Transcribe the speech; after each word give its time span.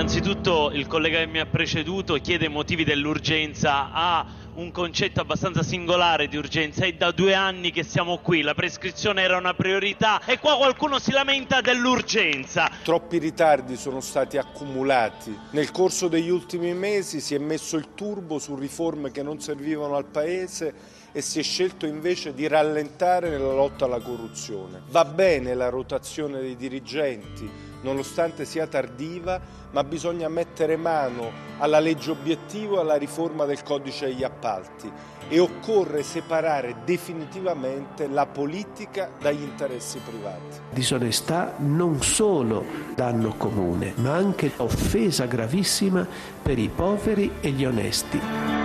Innanzitutto 0.00 0.70
il 0.72 0.86
collega 0.86 1.18
che 1.18 1.26
mi 1.26 1.40
ha 1.40 1.44
preceduto 1.44 2.14
chiede 2.14 2.48
motivi 2.48 2.84
dell'urgenza, 2.84 3.92
ha 3.92 4.24
un 4.54 4.72
concetto 4.72 5.20
abbastanza 5.20 5.62
singolare 5.62 6.26
di 6.26 6.38
urgenza, 6.38 6.86
è 6.86 6.92
da 6.94 7.10
due 7.10 7.34
anni 7.34 7.70
che 7.70 7.82
siamo 7.82 8.16
qui, 8.16 8.40
la 8.40 8.54
prescrizione 8.54 9.20
era 9.20 9.36
una 9.36 9.52
priorità 9.52 10.24
e 10.24 10.38
qua 10.38 10.56
qualcuno 10.56 10.98
si 10.98 11.12
lamenta 11.12 11.60
dell'urgenza. 11.60 12.70
Troppi 12.82 13.18
ritardi 13.18 13.76
sono 13.76 14.00
stati 14.00 14.38
accumulati, 14.38 15.38
nel 15.50 15.70
corso 15.70 16.08
degli 16.08 16.30
ultimi 16.30 16.72
mesi 16.72 17.20
si 17.20 17.34
è 17.34 17.38
messo 17.38 17.76
il 17.76 17.88
turbo 17.94 18.38
su 18.38 18.54
riforme 18.54 19.10
che 19.10 19.22
non 19.22 19.38
servivano 19.38 19.96
al 19.96 20.06
Paese 20.06 20.72
e 21.12 21.20
si 21.20 21.40
è 21.40 21.42
scelto 21.42 21.84
invece 21.84 22.32
di 22.32 22.48
rallentare 22.48 23.28
nella 23.28 23.52
lotta 23.52 23.84
alla 23.84 24.00
corruzione. 24.00 24.80
Va 24.88 25.04
bene 25.04 25.52
la 25.52 25.68
rotazione 25.68 26.40
dei 26.40 26.56
dirigenti, 26.56 27.68
nonostante 27.82 28.44
sia 28.44 28.66
tardiva, 28.66 29.40
ma 29.70 29.84
bisogna 29.84 30.28
mettere 30.28 30.76
mano 30.76 31.30
alla 31.58 31.78
legge 31.78 32.10
obiettivo 32.10 32.76
e 32.76 32.80
alla 32.80 32.96
riforma 32.96 33.44
del 33.44 33.62
codice 33.62 34.06
degli 34.06 34.24
appalti 34.24 34.90
e 35.28 35.38
occorre 35.38 36.02
separare 36.02 36.76
definitivamente 36.84 38.08
la 38.08 38.26
politica 38.26 39.10
dagli 39.20 39.42
interessi 39.42 40.00
privati. 40.04 40.58
Disonestà 40.70 41.54
non 41.58 42.02
solo 42.02 42.64
danno 42.94 43.34
comune, 43.36 43.92
ma 43.96 44.14
anche 44.14 44.52
offesa 44.56 45.26
gravissima 45.26 46.06
per 46.42 46.58
i 46.58 46.68
poveri 46.68 47.30
e 47.40 47.50
gli 47.50 47.64
onesti. 47.64 48.59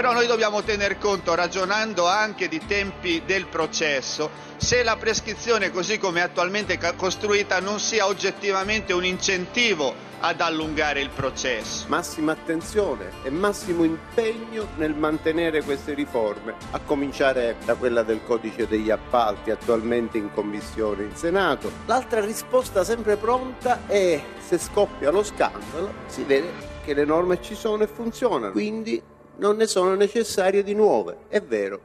Però 0.00 0.14
noi 0.14 0.26
dobbiamo 0.26 0.62
tener 0.62 0.96
conto, 0.96 1.34
ragionando 1.34 2.06
anche 2.08 2.48
di 2.48 2.58
tempi 2.66 3.20
del 3.26 3.44
processo, 3.48 4.30
se 4.56 4.82
la 4.82 4.96
prescrizione 4.96 5.70
così 5.70 5.98
come 5.98 6.20
è 6.20 6.22
attualmente 6.22 6.80
costruita 6.96 7.60
non 7.60 7.78
sia 7.78 8.06
oggettivamente 8.06 8.94
un 8.94 9.04
incentivo 9.04 9.92
ad 10.20 10.40
allungare 10.40 11.02
il 11.02 11.10
processo. 11.10 11.84
Massima 11.88 12.32
attenzione 12.32 13.10
e 13.24 13.28
massimo 13.28 13.84
impegno 13.84 14.68
nel 14.76 14.94
mantenere 14.94 15.62
queste 15.62 15.92
riforme, 15.92 16.54
a 16.70 16.78
cominciare 16.78 17.56
da 17.66 17.74
quella 17.74 18.02
del 18.02 18.22
codice 18.24 18.66
degli 18.66 18.88
appalti 18.88 19.50
attualmente 19.50 20.16
in 20.16 20.32
commissione 20.32 21.02
in 21.02 21.14
Senato. 21.14 21.70
L'altra 21.84 22.24
risposta 22.24 22.84
sempre 22.84 23.16
pronta 23.16 23.80
è 23.86 24.18
se 24.38 24.56
scoppia 24.56 25.10
lo 25.10 25.22
scandalo 25.22 25.92
si 26.06 26.22
vede 26.22 26.50
che 26.82 26.94
le 26.94 27.04
norme 27.04 27.42
ci 27.42 27.54
sono 27.54 27.82
e 27.82 27.86
funzionano. 27.86 28.52
Quindi 28.52 29.18
non 29.40 29.56
ne 29.56 29.66
sono 29.66 29.94
necessarie 29.94 30.62
di 30.62 30.74
nuove, 30.74 31.20
è 31.28 31.40
vero, 31.40 31.80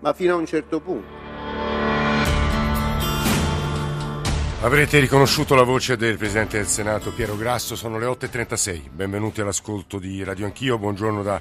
ma 0.00 0.14
fino 0.14 0.32
a 0.32 0.36
un 0.38 0.46
certo 0.46 0.80
punto. 0.80 1.22
Avrete 4.62 4.98
riconosciuto 5.00 5.54
la 5.54 5.64
voce 5.64 5.98
del 5.98 6.16
Presidente 6.16 6.56
del 6.56 6.66
Senato 6.66 7.12
Piero 7.12 7.36
Grasso, 7.36 7.76
sono 7.76 7.98
le 7.98 8.06
8.36, 8.06 8.90
benvenuti 8.90 9.42
all'ascolto 9.42 9.98
di 9.98 10.24
Radio 10.24 10.46
Anch'io, 10.46 10.78
buongiorno 10.78 11.22
da 11.22 11.38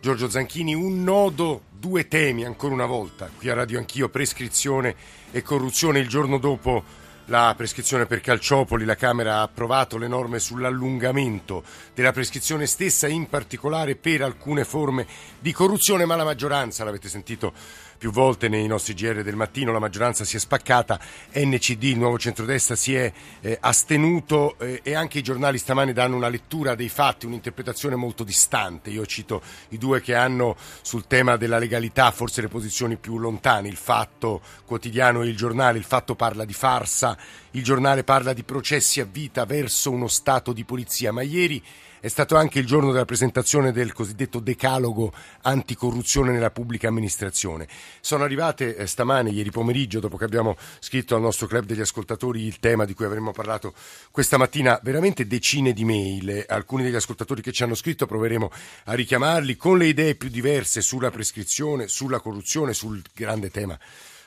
Giorgio 0.00 0.28
Zanchini, 0.28 0.74
un 0.74 1.04
nodo, 1.04 1.62
due 1.70 2.08
temi 2.08 2.44
ancora 2.44 2.74
una 2.74 2.86
volta, 2.86 3.30
qui 3.36 3.48
a 3.48 3.54
Radio 3.54 3.78
Anch'io, 3.78 4.08
prescrizione 4.08 4.96
e 5.30 5.40
corruzione. 5.42 6.00
Il 6.00 6.08
giorno 6.08 6.38
dopo 6.38 6.82
la 7.26 7.54
prescrizione 7.56 8.06
per 8.06 8.20
Calciopoli, 8.20 8.84
la 8.84 8.94
Camera 8.94 9.36
ha 9.36 9.42
approvato 9.42 9.98
le 9.98 10.08
norme 10.08 10.38
sull'allungamento 10.38 11.64
della 11.94 12.12
prescrizione 12.12 12.66
stessa, 12.66 13.08
in 13.08 13.28
particolare 13.28 13.96
per 13.96 14.22
alcune 14.22 14.64
forme 14.64 15.06
di 15.38 15.52
corruzione, 15.52 16.04
ma 16.04 16.16
la 16.16 16.24
maggioranza, 16.24 16.84
l'avete 16.84 17.08
sentito 17.08 17.52
più 17.96 18.10
volte 18.10 18.48
nei 18.48 18.66
nostri 18.66 18.94
GR 18.94 19.22
del 19.22 19.36
mattino, 19.36 19.72
la 19.72 19.78
maggioranza 19.78 20.24
si 20.24 20.36
è 20.36 20.38
spaccata, 20.38 20.98
NCD, 21.34 21.82
il 21.84 21.98
nuovo 21.98 22.18
centrodestra, 22.18 22.76
si 22.76 22.94
è 22.94 23.12
eh, 23.40 23.56
astenuto 23.60 24.58
eh, 24.58 24.80
e 24.82 24.94
anche 24.94 25.18
i 25.18 25.22
giornali 25.22 25.58
stamani 25.58 25.92
danno 25.92 26.16
una 26.16 26.28
lettura 26.28 26.74
dei 26.74 26.88
fatti, 26.88 27.26
un'interpretazione 27.26 27.96
molto 27.96 28.24
distante. 28.24 28.90
Io 28.90 29.06
cito 29.06 29.42
i 29.70 29.78
due 29.78 30.00
che 30.00 30.14
hanno 30.14 30.56
sul 30.82 31.06
tema 31.06 31.36
della 31.36 31.58
legalità 31.58 32.10
forse 32.10 32.40
le 32.40 32.48
posizioni 32.48 32.96
più 32.96 33.18
lontane, 33.18 33.68
il 33.68 33.76
fatto 33.76 34.40
quotidiano 34.64 35.22
e 35.22 35.28
il 35.28 35.36
giornale, 35.36 35.78
il 35.78 35.84
fatto 35.84 36.14
parla 36.14 36.44
di 36.44 36.52
farsa, 36.52 37.16
il 37.52 37.62
giornale 37.62 38.04
parla 38.04 38.32
di 38.32 38.44
processi 38.44 39.00
a 39.00 39.08
vita 39.10 39.44
verso 39.44 39.90
uno 39.90 40.08
Stato 40.08 40.52
di 40.52 40.64
polizia, 40.64 41.12
ma 41.12 41.22
ieri 41.22 41.62
è 42.06 42.08
stato 42.08 42.36
anche 42.36 42.60
il 42.60 42.66
giorno 42.66 42.92
della 42.92 43.04
presentazione 43.04 43.72
del 43.72 43.92
cosiddetto 43.92 44.38
decalogo 44.38 45.12
anticorruzione 45.42 46.30
nella 46.30 46.52
pubblica 46.52 46.86
amministrazione. 46.86 47.66
Sono 48.00 48.22
arrivate 48.22 48.76
eh, 48.76 48.86
stamane, 48.86 49.30
ieri 49.30 49.50
pomeriggio, 49.50 49.98
dopo 49.98 50.16
che 50.16 50.22
abbiamo 50.22 50.56
scritto 50.78 51.16
al 51.16 51.20
nostro 51.20 51.48
club 51.48 51.64
degli 51.64 51.80
ascoltatori 51.80 52.44
il 52.44 52.60
tema 52.60 52.84
di 52.84 52.94
cui 52.94 53.06
avremmo 53.06 53.32
parlato 53.32 53.74
questa 54.12 54.36
mattina, 54.36 54.78
veramente 54.84 55.26
decine 55.26 55.72
di 55.72 55.84
mail. 55.84 56.44
Alcuni 56.46 56.84
degli 56.84 56.94
ascoltatori 56.94 57.42
che 57.42 57.50
ci 57.50 57.64
hanno 57.64 57.74
scritto 57.74 58.06
proveremo 58.06 58.52
a 58.84 58.92
richiamarli 58.92 59.56
con 59.56 59.76
le 59.76 59.86
idee 59.86 60.14
più 60.14 60.28
diverse 60.28 60.82
sulla 60.82 61.10
prescrizione, 61.10 61.88
sulla 61.88 62.20
corruzione, 62.20 62.72
sul 62.72 63.02
grande 63.14 63.50
tema 63.50 63.76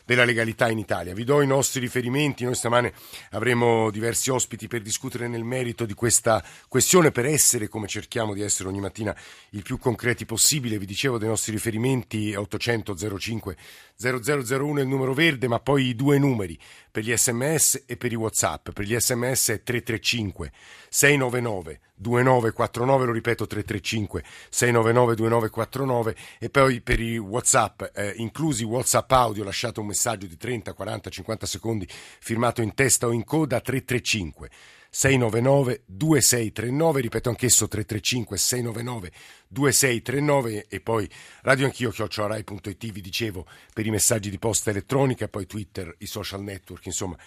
della 0.09 0.25
legalità 0.25 0.68
in 0.72 0.80
Italia. 0.80 1.14
Vi 1.14 1.24
do 1.24 1.40
i 1.40 1.46
nostri 1.46 1.80
riferimenti, 1.80 2.44
noi 2.44 2.56
stamane 2.56 2.94
avremo 3.30 3.92
diversi 3.92 4.31
ospiti 4.31 4.68
per 4.68 4.81
discutere 4.81 5.28
nel 5.28 5.44
merito 5.44 5.86
di 5.86 5.94
questa 5.94 6.44
questione, 6.68 7.12
per 7.12 7.28
essere, 7.28 7.68
come 7.68 7.86
cerchiamo 7.86 8.34
di 8.34 8.42
essere 8.42 8.70
ogni 8.70 8.80
mattina, 8.80 9.16
il 9.52 9.62
più 9.62 9.78
concreti 9.78 10.25
possibile. 10.25 10.80
Vi 10.80 10.88
dicevo 10.88 11.20
dei 11.20 11.28
nostri 11.28 11.52
riferimenti 11.52 12.34
800 12.34 13.20
05 13.20 13.56
0001 14.00 14.80
è 14.80 14.81
il 14.81 14.88
numero 14.88 15.14
verde, 15.14 15.47
ma 15.47 15.59
poi 15.59 15.90
i 15.90 15.96
due 15.96 16.18
numeri 16.18 16.58
per 16.90 17.03
gli 17.03 17.16
sms 17.16 17.84
e 17.86 17.96
per 17.96 18.12
i 18.12 18.16
whatsapp. 18.16 18.72
Per 18.72 18.86
gli 18.86 19.00
sms 19.00 19.50
è 19.50 19.62
335 19.62 20.52
699 20.90 21.80
2949, 21.99 23.05
lo 23.05 23.11
ripeto 23.11 23.45
335 23.45 24.23
699 24.49 25.15
2949 25.15 26.15
e 26.39 26.49
poi 26.49 26.81
per 26.81 26.99
i 26.99 27.17
whatsapp, 27.17 27.83
eh, 27.93 28.13
inclusi 28.17 28.63
whatsapp 28.63 29.11
audio, 29.11 29.43
lasciate 29.43 29.79
un 29.79 29.87
messaggio 29.87 30.25
di 30.25 30.37
30, 30.37 30.73
40, 30.73 31.09
50 31.09 31.45
secondi 31.45 31.87
firmato 32.19 32.61
in 32.61 32.73
testa 32.73 33.07
o 33.07 33.11
in 33.11 33.25
coda 33.25 33.59
335 33.59 34.49
699 34.89 35.83
2639, 35.85 37.01
ripeto 37.01 37.29
anch'esso 37.29 37.67
335 37.67 38.37
699 38.37 39.11
2639 39.47 40.66
e 40.67 40.79
poi 40.79 41.09
radio 41.41 41.66
anch'io 41.66 41.91
chiocciorai.it 41.91 42.91
vi 42.91 43.01
dicevo 43.01 43.45
per 43.73 43.85
i 43.85 43.91
messaggi 43.91 44.29
di 44.29 44.39
posta 44.39 44.71
elettronica, 44.71 45.27
poi 45.27 45.45
Twitter, 45.45 45.93
i 45.99 46.07
social 46.07 46.41
network, 46.41 46.85
insomma 46.87 47.17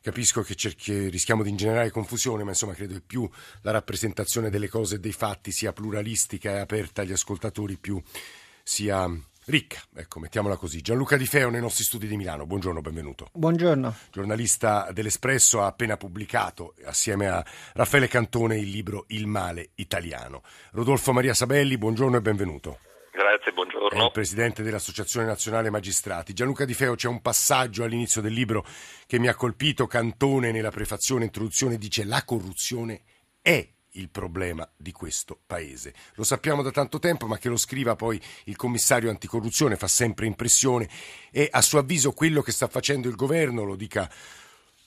capisco 0.00 0.42
che 0.42 0.54
cerchi, 0.54 1.08
rischiamo 1.08 1.42
di 1.42 1.50
ingenerare 1.50 1.90
confusione, 1.90 2.42
ma 2.42 2.50
insomma 2.50 2.74
credo 2.74 2.94
che 2.94 3.02
più 3.02 3.28
la 3.62 3.70
rappresentazione 3.70 4.50
delle 4.50 4.68
cose 4.68 4.96
e 4.96 5.00
dei 5.00 5.12
fatti 5.12 5.50
sia 5.52 5.72
pluralistica 5.72 6.52
e 6.52 6.58
aperta 6.58 7.02
agli 7.02 7.12
ascoltatori, 7.12 7.76
più 7.76 8.02
sia 8.62 9.08
ricca, 9.46 9.80
ecco, 9.94 10.20
mettiamola 10.20 10.56
così. 10.56 10.80
Gianluca 10.80 11.16
Di 11.16 11.26
Feo 11.26 11.50
nei 11.50 11.60
nostri 11.60 11.84
studi 11.84 12.06
di 12.06 12.16
Milano, 12.16 12.46
buongiorno, 12.46 12.80
benvenuto. 12.80 13.28
Buongiorno. 13.32 13.94
Giornalista 14.10 14.90
dell'Espresso 14.92 15.62
ha 15.62 15.66
appena 15.66 15.96
pubblicato, 15.96 16.74
assieme 16.84 17.28
a 17.28 17.44
Raffaele 17.74 18.08
Cantone, 18.08 18.58
il 18.58 18.70
libro 18.70 19.04
Il 19.08 19.26
male 19.26 19.70
italiano. 19.76 20.42
Rodolfo 20.72 21.12
Maria 21.12 21.34
Sabelli, 21.34 21.76
buongiorno 21.76 22.16
e 22.16 22.20
benvenuto. 22.20 22.78
Grazie, 23.12 23.52
buongiorno. 23.52 24.00
È 24.00 24.04
il 24.04 24.12
presidente 24.12 24.62
dell'Associazione 24.62 25.26
Nazionale 25.26 25.68
Magistrati. 25.68 26.32
Gianluca 26.32 26.64
Di 26.64 26.74
Feo, 26.74 26.94
c'è 26.94 27.08
un 27.08 27.20
passaggio 27.20 27.82
all'inizio 27.82 28.20
del 28.20 28.32
libro 28.32 28.64
che 29.06 29.18
mi 29.18 29.26
ha 29.26 29.34
colpito. 29.34 29.86
Cantone, 29.88 30.52
nella 30.52 30.70
prefazione, 30.70 31.24
introduzione, 31.24 31.76
dice 31.76 32.04
la 32.04 32.24
corruzione 32.24 33.02
è 33.42 33.68
il 33.94 34.10
problema 34.10 34.68
di 34.76 34.92
questo 34.92 35.40
paese. 35.44 35.92
Lo 36.14 36.22
sappiamo 36.22 36.62
da 36.62 36.70
tanto 36.70 37.00
tempo, 37.00 37.26
ma 37.26 37.38
che 37.38 37.48
lo 37.48 37.56
scriva 37.56 37.96
poi 37.96 38.20
il 38.44 38.54
commissario 38.54 39.10
anticorruzione 39.10 39.76
fa 39.76 39.88
sempre 39.88 40.26
impressione 40.26 40.88
e 41.32 41.48
a 41.50 41.60
suo 41.62 41.80
avviso 41.80 42.12
quello 42.12 42.42
che 42.42 42.52
sta 42.52 42.68
facendo 42.68 43.08
il 43.08 43.16
governo, 43.16 43.64
lo 43.64 43.74
dica, 43.74 44.08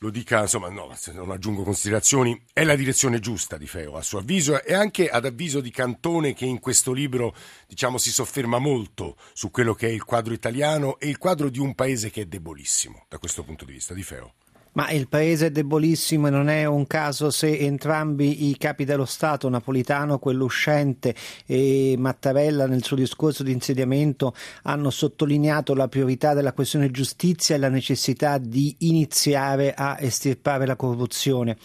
lo 0.04 0.10
dica 0.10 0.42
insomma, 0.42 0.68
no, 0.68 0.94
non 1.14 1.32
aggiungo 1.32 1.64
considerazioni, 1.64 2.44
è 2.52 2.66
la 2.66 2.76
direzione 2.76 3.20
giusta 3.20 3.58
di 3.58 3.68
Feo, 3.68 3.96
a 3.96 4.02
suo 4.02 4.20
avviso 4.20 4.62
e 4.62 4.74
anche 4.74 5.08
ad 5.08 5.24
avviso 5.24 5.62
di 5.62 5.72
Cantone 5.72 6.34
che 6.34 6.44
in 6.44 6.60
questo 6.60 6.92
libro 6.92 7.34
diciamo, 7.66 7.98
si 7.98 8.12
sofferma 8.12 8.60
molto 8.60 9.16
su 9.32 9.50
quello 9.50 9.74
che 9.74 9.88
è 9.88 9.92
il 9.92 10.04
quadro 10.04 10.34
italiano 10.34 11.00
e 11.00 11.08
il 11.08 11.18
quadro 11.18 11.50
di 11.50 11.60
un 11.60 11.74
paese 11.74 12.10
che 12.10 12.24
è 12.24 12.26
debolissimo 12.26 13.06
da 13.08 13.18
questo 13.18 13.44
punto 13.44 13.64
di 13.64 13.72
vista, 13.72 13.94
di 13.94 14.04
Feo. 14.04 14.34
Ma 14.74 14.90
il 14.90 15.08
paese 15.08 15.48
è 15.48 15.52
debolissimo 15.52 16.28
e 16.28 16.30
non 16.31 16.50
è 16.50 16.66
un 16.66 16.88
caso 16.88 17.30
se 17.30 17.58
entrambi 17.60 18.50
i 18.50 18.58
capi 18.58 18.86
dello 18.86 19.06
Stato, 19.06 19.48
Napolitano, 19.48 20.18
quello 20.18 20.46
uscente, 20.46 21.14
e 21.46 21.96
Mattarella 21.98 22.66
nel 22.66 22.84
suo 22.84 22.96
discorso 22.96 23.44
di 23.44 23.52
insediamento 23.52 24.34
hanno 24.64 24.90
sottolineato 24.90 25.75
la 25.75 25.88
priorità 25.88 26.34
della 26.34 26.54
questione 26.54 26.90
giustizia 26.90 27.54
e 27.54 27.60
la 27.60 27.70
necessità 27.70 28.40
di 28.40 28.75
iniziare 28.80 29.74
a 29.75 29.98
estirpare 30.00 30.66
la 30.66 30.75
corruzione. 30.75 31.56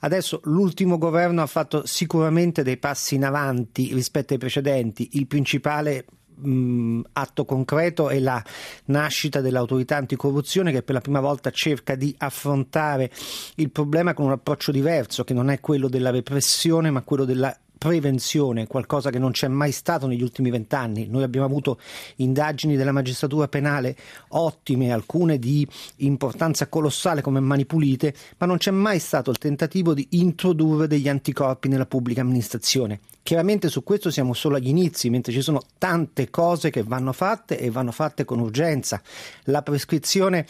Adesso 0.00 0.40
l'ultimo 0.44 0.98
governo 0.98 1.42
ha 1.42 1.46
fatto 1.46 1.84
sicuramente 1.84 2.62
dei 2.62 2.76
passi 2.78 3.16
in 3.16 3.24
avanti 3.24 3.92
rispetto 3.92 4.32
ai 4.32 4.38
precedenti. 4.38 5.10
Il 5.12 5.26
principale 5.26 6.04
mh, 6.36 7.00
atto 7.12 7.44
concreto 7.44 8.08
è 8.08 8.18
la 8.18 8.42
nascita 8.86 9.40
dell'autorità 9.40 9.96
anticorruzione 9.96 10.72
che 10.72 10.82
per 10.82 10.94
la 10.94 11.00
prima 11.00 11.20
volta 11.20 11.50
cerca 11.50 11.94
di 11.94 12.14
affrontare 12.18 13.10
il 13.56 13.70
problema 13.70 14.14
con 14.14 14.26
un 14.26 14.32
approccio 14.32 14.72
diverso, 14.72 15.24
che 15.24 15.34
non 15.34 15.50
è 15.50 15.60
quello 15.60 15.88
della 15.88 16.10
repressione, 16.10 16.90
ma 16.90 17.02
quello 17.02 17.24
della 17.24 17.56
prevenzione, 17.78 18.66
qualcosa 18.66 19.10
che 19.10 19.18
non 19.18 19.32
c'è 19.32 19.48
mai 19.48 19.72
stato 19.72 20.06
negli 20.06 20.22
ultimi 20.22 20.50
vent'anni. 20.50 21.06
Noi 21.08 21.22
abbiamo 21.22 21.46
avuto 21.46 21.78
indagini 22.16 22.76
della 22.76 22.92
magistratura 22.92 23.48
penale 23.48 23.96
ottime, 24.28 24.92
alcune 24.92 25.38
di 25.38 25.66
importanza 25.96 26.68
colossale 26.68 27.20
come 27.20 27.40
Mani 27.40 27.66
Pulite, 27.66 28.14
ma 28.38 28.46
non 28.46 28.56
c'è 28.56 28.70
mai 28.70 28.98
stato 28.98 29.30
il 29.30 29.38
tentativo 29.38 29.94
di 29.94 30.06
introdurre 30.12 30.86
degli 30.86 31.08
anticorpi 31.08 31.68
nella 31.68 31.86
pubblica 31.86 32.22
amministrazione. 32.22 33.00
Chiaramente 33.22 33.68
su 33.68 33.82
questo 33.82 34.10
siamo 34.10 34.34
solo 34.34 34.56
agli 34.56 34.68
inizi, 34.68 35.10
mentre 35.10 35.32
ci 35.32 35.42
sono 35.42 35.60
tante 35.78 36.30
cose 36.30 36.70
che 36.70 36.82
vanno 36.82 37.12
fatte 37.12 37.58
e 37.58 37.70
vanno 37.70 37.92
fatte 37.92 38.24
con 38.24 38.38
urgenza. 38.38 39.02
La 39.44 39.62
prescrizione 39.62 40.46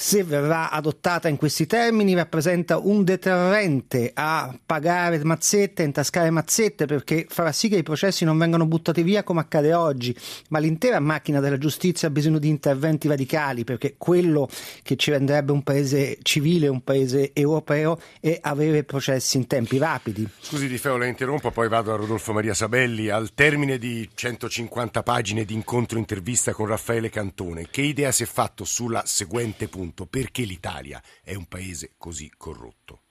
se 0.00 0.22
verrà 0.22 0.70
adottata 0.70 1.26
in 1.26 1.36
questi 1.36 1.66
termini, 1.66 2.14
rappresenta 2.14 2.78
un 2.78 3.02
deterrente 3.02 4.12
a 4.14 4.56
pagare 4.64 5.18
mazzette, 5.24 5.82
a 5.82 5.86
intascare 5.86 6.30
mazzette, 6.30 6.86
perché 6.86 7.26
farà 7.28 7.50
sì 7.50 7.68
che 7.68 7.78
i 7.78 7.82
processi 7.82 8.24
non 8.24 8.38
vengano 8.38 8.64
buttati 8.64 9.02
via 9.02 9.24
come 9.24 9.40
accade 9.40 9.74
oggi, 9.74 10.16
ma 10.50 10.60
l'intera 10.60 11.00
macchina 11.00 11.40
della 11.40 11.58
giustizia 11.58 12.06
ha 12.06 12.10
bisogno 12.12 12.38
di 12.38 12.46
interventi 12.46 13.08
radicali, 13.08 13.64
perché 13.64 13.96
quello 13.98 14.48
che 14.84 14.94
ci 14.94 15.10
renderebbe 15.10 15.50
un 15.50 15.64
paese 15.64 16.18
civile, 16.22 16.68
un 16.68 16.84
paese 16.84 17.32
europeo, 17.32 17.98
è 18.20 18.38
avere 18.40 18.84
processi 18.84 19.36
in 19.36 19.48
tempi 19.48 19.78
rapidi. 19.78 20.28
Scusi 20.38 20.68
Di 20.68 20.78
Feo, 20.78 20.96
la 20.96 21.06
interrompo, 21.06 21.50
poi 21.50 21.68
vado 21.68 21.92
a 21.92 21.96
Rodolfo 21.96 22.32
Maria 22.32 22.54
Sabelli. 22.54 23.08
Al 23.08 23.34
termine 23.34 23.78
di 23.78 24.08
150 24.14 25.02
pagine 25.02 25.44
di 25.44 25.54
incontro 25.54 25.98
intervista 25.98 26.52
con 26.52 26.66
Raffaele 26.66 27.10
Cantone, 27.10 27.66
che 27.68 27.82
idea 27.82 28.12
si 28.12 28.22
è 28.22 28.26
fatto 28.26 28.64
sulla 28.64 29.02
seguente 29.04 29.66
punto? 29.66 29.86
Punto 29.88 30.06
perché 30.06 30.42
l'Italia 30.42 31.02
è 31.22 31.34
un 31.34 31.46
paese 31.46 31.94
così 31.96 32.30
corrotto 32.36 33.07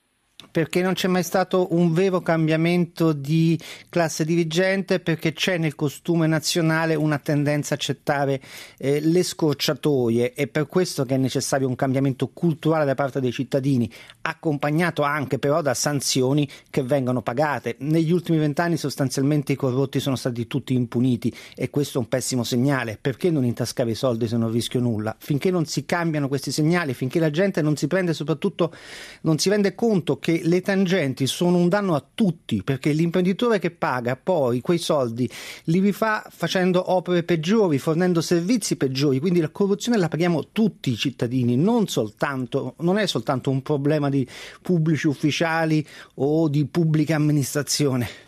perché 0.49 0.81
non 0.81 0.93
c'è 0.93 1.07
mai 1.07 1.23
stato 1.23 1.67
un 1.71 1.93
vero 1.93 2.21
cambiamento 2.21 3.13
di 3.13 3.59
classe 3.89 4.25
dirigente, 4.25 4.99
perché 4.99 5.33
c'è 5.33 5.57
nel 5.57 5.75
costume 5.75 6.27
nazionale 6.27 6.95
una 6.95 7.19
tendenza 7.19 7.73
a 7.73 7.77
accettare 7.77 8.41
eh, 8.77 8.99
le 8.99 9.23
scorciatoie. 9.23 10.33
È 10.33 10.47
per 10.47 10.67
questo 10.67 11.05
che 11.05 11.15
è 11.15 11.17
necessario 11.17 11.67
un 11.67 11.75
cambiamento 11.75 12.29
culturale 12.29 12.85
da 12.85 12.95
parte 12.95 13.19
dei 13.19 13.31
cittadini, 13.31 13.91
accompagnato 14.21 15.03
anche 15.03 15.39
però 15.39 15.61
da 15.61 15.73
sanzioni 15.73 16.49
che 16.69 16.83
vengono 16.83 17.21
pagate. 17.21 17.75
Negli 17.79 18.11
ultimi 18.11 18.37
vent'anni 18.37 18.77
sostanzialmente 18.77 19.53
i 19.53 19.55
corrotti 19.55 19.99
sono 19.99 20.15
stati 20.15 20.47
tutti 20.47 20.73
impuniti 20.73 21.33
e 21.55 21.69
questo 21.69 21.97
è 21.97 22.01
un 22.01 22.07
pessimo 22.07 22.43
segnale. 22.43 22.97
Perché 22.99 23.29
non 23.31 23.45
intascare 23.45 23.91
i 23.91 23.95
soldi 23.95 24.27
se 24.27 24.37
non 24.37 24.51
rischio 24.51 24.79
nulla? 24.79 25.15
Finché 25.19 25.51
non 25.51 25.65
si 25.65 25.85
cambiano 25.85 26.27
questi 26.27 26.51
segnali, 26.51 26.93
finché 26.93 27.19
la 27.19 27.31
gente 27.31 27.61
non 27.61 27.75
si 27.75 27.87
prende 27.87 28.13
soprattutto, 28.13 28.73
non 29.21 29.37
si 29.37 29.49
rende 29.49 29.75
conto 29.75 30.17
che 30.17 30.36
le 30.43 30.61
tangenti 30.61 31.27
sono 31.27 31.57
un 31.57 31.69
danno 31.69 31.95
a 31.95 32.05
tutti 32.13 32.63
perché 32.63 32.91
l'imprenditore 32.91 33.59
che 33.59 33.71
paga 33.71 34.15
poi 34.15 34.61
quei 34.61 34.77
soldi 34.77 35.29
li 35.65 35.79
rifà 35.79 36.25
facendo 36.29 36.91
opere 36.91 37.23
peggiori, 37.23 37.77
fornendo 37.79 38.21
servizi 38.21 38.75
peggiori, 38.75 39.19
quindi 39.19 39.39
la 39.39 39.49
corruzione 39.49 39.97
la 39.97 40.07
paghiamo 40.07 40.49
tutti 40.51 40.91
i 40.91 40.95
cittadini, 40.95 41.55
non 41.55 41.87
soltanto, 41.87 42.75
non 42.79 42.97
è 42.97 43.05
soltanto 43.07 43.49
un 43.49 43.61
problema 43.61 44.09
di 44.09 44.27
pubblici 44.61 45.07
ufficiali 45.07 45.85
o 46.15 46.47
di 46.47 46.65
pubblica 46.65 47.15
amministrazione. 47.15 48.26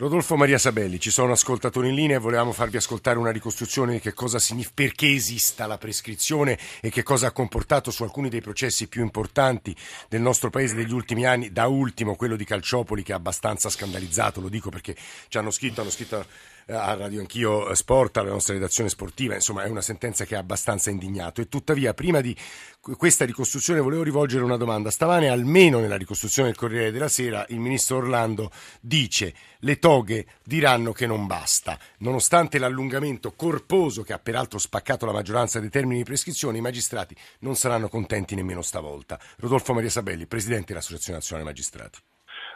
Rodolfo 0.00 0.36
Maria 0.36 0.58
Sabelli, 0.58 1.00
ci 1.00 1.10
sono 1.10 1.32
ascoltatori 1.32 1.88
in 1.88 1.96
linea 1.96 2.18
e 2.18 2.20
volevamo 2.20 2.52
farvi 2.52 2.76
ascoltare 2.76 3.18
una 3.18 3.32
ricostruzione 3.32 3.94
di 3.94 3.98
che 3.98 4.14
cosa 4.14 4.38
significa, 4.38 4.74
perché 4.76 5.12
esista 5.12 5.66
la 5.66 5.76
prescrizione 5.76 6.56
e 6.80 6.88
che 6.88 7.02
cosa 7.02 7.26
ha 7.26 7.32
comportato 7.32 7.90
su 7.90 8.04
alcuni 8.04 8.28
dei 8.28 8.40
processi 8.40 8.86
più 8.86 9.02
importanti 9.02 9.74
del 10.08 10.20
nostro 10.20 10.50
paese 10.50 10.76
negli 10.76 10.92
ultimi 10.92 11.26
anni, 11.26 11.50
da 11.50 11.66
ultimo 11.66 12.14
quello 12.14 12.36
di 12.36 12.44
Calciopoli 12.44 13.02
che 13.02 13.12
ha 13.12 13.16
abbastanza 13.16 13.70
scandalizzato, 13.70 14.40
lo 14.40 14.48
dico 14.48 14.70
perché 14.70 14.94
ci 15.26 15.36
hanno 15.36 15.50
scritto, 15.50 15.80
hanno 15.80 15.90
scritto 15.90 16.24
eh, 16.66 16.74
a 16.74 16.94
Radio 16.94 17.18
Anch'io 17.18 17.74
Sport, 17.74 18.18
alla 18.18 18.30
nostra 18.30 18.54
redazione 18.54 18.90
sportiva, 18.90 19.34
insomma 19.34 19.64
è 19.64 19.68
una 19.68 19.80
sentenza 19.80 20.24
che 20.24 20.36
ha 20.36 20.38
abbastanza 20.38 20.90
indignato 20.90 21.40
e 21.40 21.48
tuttavia 21.48 21.92
prima 21.92 22.20
di 22.20 22.36
questa 22.80 23.24
ricostruzione 23.24 23.80
volevo 23.80 24.02
rivolgere 24.02 24.44
una 24.44 24.56
domanda. 24.56 24.90
Stamane 24.90 25.28
almeno 25.28 25.80
nella 25.80 25.96
ricostruzione 25.96 26.50
del 26.50 26.56
Corriere 26.56 26.92
della 26.92 27.08
Sera 27.08 27.44
il 27.48 27.58
ministro 27.58 27.96
Orlando 27.96 28.50
dice 28.80 29.34
le 29.60 29.78
toghe 29.88 30.26
diranno 30.44 30.92
che 30.92 31.06
non 31.06 31.26
basta. 31.26 31.78
Nonostante 32.00 32.58
l'allungamento 32.58 33.32
corposo 33.34 34.02
che 34.02 34.12
ha 34.12 34.18
peraltro 34.18 34.58
spaccato 34.58 35.06
la 35.06 35.12
maggioranza 35.12 35.60
dei 35.60 35.70
termini 35.70 35.96
di 35.96 36.04
prescrizione, 36.04 36.58
i 36.58 36.60
magistrati 36.60 37.16
non 37.40 37.54
saranno 37.54 37.88
contenti 37.88 38.34
nemmeno 38.34 38.60
stavolta. 38.60 39.18
Rodolfo 39.38 39.72
Maria 39.72 39.88
Sabelli, 39.88 40.26
Presidente 40.26 40.66
dell'Associazione 40.68 41.20
Nazionale 41.20 41.48
Magistrati. 41.48 41.98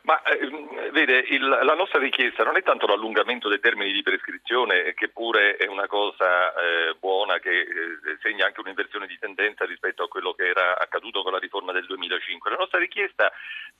Ma 0.03 0.21
eh, 0.25 0.91
vede, 0.91 1.25
il, 1.29 1.47
la 1.47 1.75
nostra 1.75 2.01
richiesta 2.01 2.43
non 2.43 2.57
è 2.57 2.63
tanto 2.63 2.87
l'allungamento 2.87 3.49
dei 3.49 3.61
termini 3.61 3.93
di 3.93 4.03
prescrizione, 4.03 4.93
che 4.95 5.09
pure 5.09 5.57
è 5.57 5.67
una 5.67 5.87
cosa 5.87 6.53
eh, 6.53 6.97
buona 6.99 7.39
che 7.39 7.61
eh, 7.61 8.19
segna 8.21 8.47
anche 8.47 8.61
un'inversione 8.61 9.07
di 9.07 9.17
tendenza 9.19 9.65
rispetto 9.65 10.03
a 10.03 10.09
quello 10.09 10.35
che 10.35 10.49
era 10.49 10.77
accaduto 10.77 11.23
con 11.23 11.33
la 11.33 11.39
riforma 11.39 11.73
del 11.73 11.87
2005. 11.87 12.51
La 12.51 12.57
nostra 12.57 12.79
richiesta 12.79 13.33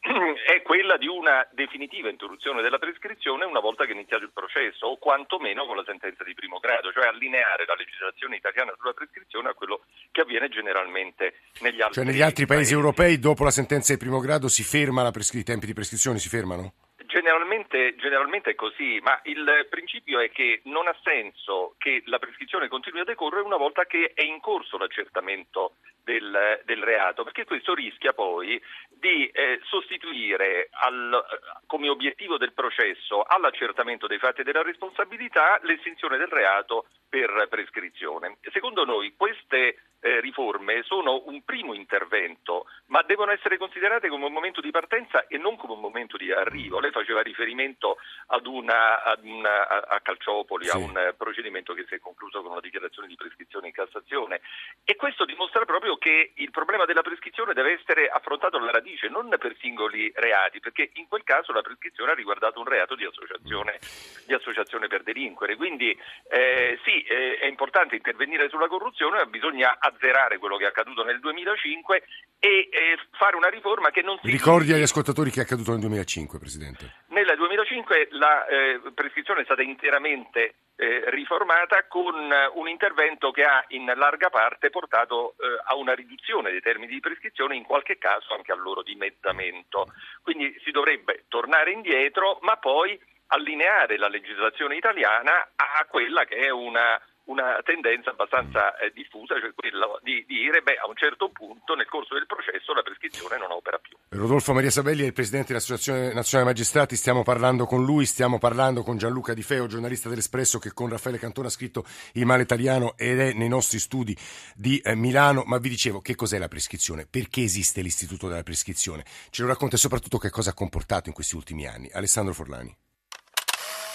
è 0.47 0.63
quella 0.63 0.97
di 0.97 1.07
una 1.07 1.47
definitiva 1.53 2.09
interruzione 2.09 2.61
della 2.61 2.79
prescrizione 2.79 3.45
una 3.45 3.61
volta 3.61 3.85
che 3.85 3.93
è 3.93 3.95
iniziato 3.95 4.25
il 4.25 4.33
processo, 4.33 4.87
o 4.87 4.99
quantomeno 4.99 5.65
con 5.65 5.77
la 5.77 5.85
sentenza 5.87 6.25
di 6.25 6.35
primo 6.35 6.59
grado, 6.59 6.91
cioè 6.93 7.07
allineare 7.07 7.65
la 7.67 7.75
legislazione 7.75 8.37
italiana 8.37 8.75
sulla 8.77 8.93
prescrizione 8.93 9.51
a 9.51 9.55
quello 9.55 9.83
che 10.11 10.23
avviene 10.23 10.49
generalmente 10.49 11.35
negli 11.61 11.81
altri, 11.81 12.03
cioè, 12.03 12.05
negli 12.05 12.23
altri 12.23 12.47
paesi, 12.47 12.73
paesi 12.73 12.75
europei. 12.75 13.19
Dopo 13.19 13.45
la 13.45 13.51
sentenza 13.51 13.93
di 13.93 13.99
primo 13.99 14.19
grado 14.19 14.49
si 14.49 14.65
ferma 14.65 15.09
prescri- 15.11 15.41
i 15.41 15.45
tempi 15.45 15.67
di 15.67 15.73
prescrizione 15.73 16.19
si 16.19 16.29
fermano? 16.29 16.73
Generalmente, 17.13 17.95
generalmente, 17.97 18.53
è 18.53 18.55
così, 18.55 18.99
ma 19.03 19.21
il 19.25 19.67
principio 19.69 20.19
è 20.19 20.31
che 20.31 20.63
non 20.65 20.89
ha 20.89 20.97
senso 21.03 21.75
che 21.77 22.03
la 22.07 22.19
prescrizione 22.19 22.69
continui 22.69 23.01
a 23.01 23.05
decorrere 23.05 23.43
una 23.43 23.59
volta 23.59 23.85
che 23.85 24.13
è 24.15 24.23
in 24.23 24.41
corso 24.41 24.79
l'accertamento 24.79 25.75
del, 26.03 26.63
del 26.65 26.83
reato, 26.83 27.23
perché 27.23 27.45
questo 27.45 27.75
rischia 27.75 28.15
poi 28.15 28.59
di 28.89 29.27
eh, 29.27 29.61
sostituire 29.65 30.71
al, 30.71 31.23
come 31.67 31.91
obiettivo 31.91 32.39
del 32.39 32.55
processo 32.55 33.21
all'accertamento 33.21 34.07
dei 34.07 34.19
fatti 34.19 34.41
e 34.41 34.45
della 34.45 34.63
responsabilità 34.63 35.61
l'estinzione 35.65 36.17
del 36.17 36.29
reato 36.29 36.87
per 37.11 37.47
prescrizione. 37.51 38.39
Secondo 38.53 38.87
noi 38.87 39.15
queste 39.19 39.83
eh, 40.01 40.21
riforme 40.21 40.83
sono 40.83 41.23
un 41.27 41.45
primo 41.45 41.75
intervento, 41.75 42.67
ma 42.87 43.03
devono 43.03 43.31
essere 43.33 43.59
considerate 43.59 44.09
come 44.09 44.25
un 44.25 44.33
momento 44.33 44.61
di 44.61 44.71
partenza 44.71 45.27
e 45.27 45.39
non 45.39 45.57
come 45.57 45.75
un 45.75 45.81
momento 45.81 46.17
di 46.17 46.33
arrivo. 46.33 46.81
Faceva 47.03 47.21
riferimento 47.21 47.99
ad 48.29 48.47
una, 48.47 49.03
ad 49.03 49.25
una, 49.25 49.87
a 49.89 50.01
Calciopoli, 50.01 50.67
sì. 50.67 50.71
a 50.71 50.79
un 50.79 51.15
procedimento 51.17 51.75
che 51.75 51.85
si 51.89 51.95
è 51.95 51.99
concluso 51.99 52.43
con 52.43 52.53
una 52.53 52.61
dichiarazione 52.61 53.09
di 53.09 53.17
prescrizione 53.17 53.67
in 53.67 53.73
Cassazione 53.73 54.41
e 54.85 54.95
questo 54.97 55.25
dimostra 55.25 55.65
proprio 55.65 55.97
che 55.97 56.33
il 56.35 56.51
problema 56.51 56.85
della 56.85 57.03
prescrizione 57.03 57.55
deve 57.55 57.73
essere 57.73 58.09
affrontato 58.09 58.57
alla 58.57 58.71
radice, 58.71 59.09
non 59.09 59.29
per 59.39 59.57
singoli 59.59 60.11
reati, 60.15 60.61
perché 60.61 60.91
in 60.95 61.09
quel 61.09 61.25
caso 61.25 61.53
la 61.53 61.63
prescrizione 61.63 62.13
ha 62.13 62.15
riguardato 62.15 62.61
un 62.61 62.67
reato 62.67 62.95
di 62.95 63.05
associazione, 63.05 63.79
di 64.27 64.35
associazione 64.35 64.87
per 64.87 65.03
delinquere. 65.03 65.57
Quindi 65.57 65.91
eh, 66.31 66.79
sì, 66.85 67.03
eh, 67.03 67.39
è 67.39 67.47
importante 67.47 67.97
intervenire 67.97 68.49
sulla 68.49 68.69
corruzione, 68.69 69.19
ma 69.19 69.27
bisogna 69.27 69.77
azzerare 69.79 70.39
quello 70.39 70.57
che 70.57 70.65
è 70.65 70.69
accaduto 70.69 71.03
nel 71.03 71.21
2005 71.21 72.05
e 72.45 72.69
eh, 72.73 72.99
fare 73.13 73.37
una 73.37 73.49
riforma 73.49 73.91
che 73.91 74.03
non 74.03 74.19
si... 74.21 74.29
Ricordi 74.29 74.73
agli 74.73 74.83
ascoltatori 74.83 75.31
che 75.31 75.39
è 75.39 75.43
accaduto 75.45 75.71
nel 75.71 75.79
2005, 75.79 76.41
Presidente. 76.41 77.05
Nel 77.11 77.33
2005 77.37 78.09
la 78.11 78.45
eh, 78.47 78.81
prescrizione 78.93 79.43
è 79.43 79.45
stata 79.45 79.63
interamente 79.63 80.55
eh, 80.75 81.05
riformata 81.11 81.87
con 81.87 82.13
un 82.55 82.69
intervento 82.69 83.31
che 83.31 83.45
ha 83.45 83.65
in 83.69 83.85
larga 83.95 84.29
parte 84.29 84.71
portato 84.71 85.37
eh, 85.39 85.63
a 85.67 85.77
una 85.77 85.95
riduzione 85.95 86.51
dei 86.51 86.61
termini 86.61 86.91
di 86.91 86.99
prescrizione, 86.99 87.55
in 87.55 87.63
qualche 87.63 87.97
caso 87.97 88.35
anche 88.35 88.51
al 88.51 88.61
loro 88.61 88.83
dimezzamento. 88.83 89.93
Quindi 90.23 90.53
si 90.65 90.73
dovrebbe 90.73 91.27
tornare 91.29 91.71
indietro, 91.71 92.41
ma 92.43 92.57
poi 92.57 92.99
allineare 93.29 93.97
la 93.99 94.09
legislazione 94.09 94.75
italiana 94.75 95.51
a 95.55 95.87
quella 95.89 96.25
che 96.25 96.39
è 96.39 96.51
una 96.51 97.01
una 97.25 97.61
tendenza 97.65 98.11
abbastanza 98.11 98.77
eh, 98.77 98.91
diffusa, 98.93 99.39
cioè 99.39 99.53
quella 99.55 99.87
di, 100.03 100.25
di 100.27 100.39
dire 100.43 100.61
beh 100.61 100.77
a 100.77 100.89
un 100.89 100.97
certo 100.97 101.31
punto 101.31 101.75
nel 101.75 101.87
corso 101.87 102.15
del 102.15 102.27
processo 102.27 102.73
la 102.75 102.83
prescrizione 102.83 103.39
non 103.39 103.53
opera 103.53 103.79
più. 103.79 103.97
Rodolfo 104.09 104.53
Maria 104.53 104.71
Sabelli 104.71 105.03
è 105.03 105.07
il 105.07 105.13
presidente 105.13 105.49
dell'Associazione 105.49 106.13
Nazionale 106.13 106.51
Magistrati, 106.51 106.97
stiamo 106.97 107.23
parlando 107.23 107.67
con 107.67 107.85
lui, 107.85 108.07
stiamo 108.07 108.39
parlando 108.39 108.83
con 108.83 108.99
Gianluca 108.99 109.35
Di 109.35 109.43
Feo, 109.43 109.67
giornalista 109.67 110.09
dell'Espresso 110.09 110.59
che 110.59 110.73
con 110.73 110.89
Raffaele 110.89 111.19
Cantone 111.19 111.47
ha 111.47 111.51
scritto 111.51 111.85
Il 112.15 112.27
male 112.27 112.43
italiano 112.43 112.95
ed 112.97 113.21
è 113.21 113.33
nei 113.33 113.49
nostri 113.49 113.79
studi 113.79 114.17
di 114.55 114.79
eh, 114.79 114.95
Milano, 114.97 115.45
ma 115.47 115.59
vi 115.59 115.69
dicevo 115.69 116.01
che 116.01 116.15
cos'è 116.15 116.39
la 116.39 116.49
prescrizione, 116.49 117.07
perché 117.07 117.43
esiste 117.43 117.83
l'istituto 117.83 118.29
della 118.29 118.43
prescrizione, 118.43 119.05
ce 119.31 119.43
lo 119.43 119.49
racconta 119.49 119.77
e 119.77 119.79
soprattutto 119.79 120.19
che 120.19 120.31
cosa 120.31 120.51
ha 120.51 120.55
comportato 120.55 121.09
in 121.09 121.15
questi 121.15 121.37
ultimi 121.37 121.67
anni. 121.67 121.89
Alessandro 121.93 122.35
Forlani. 122.35 122.75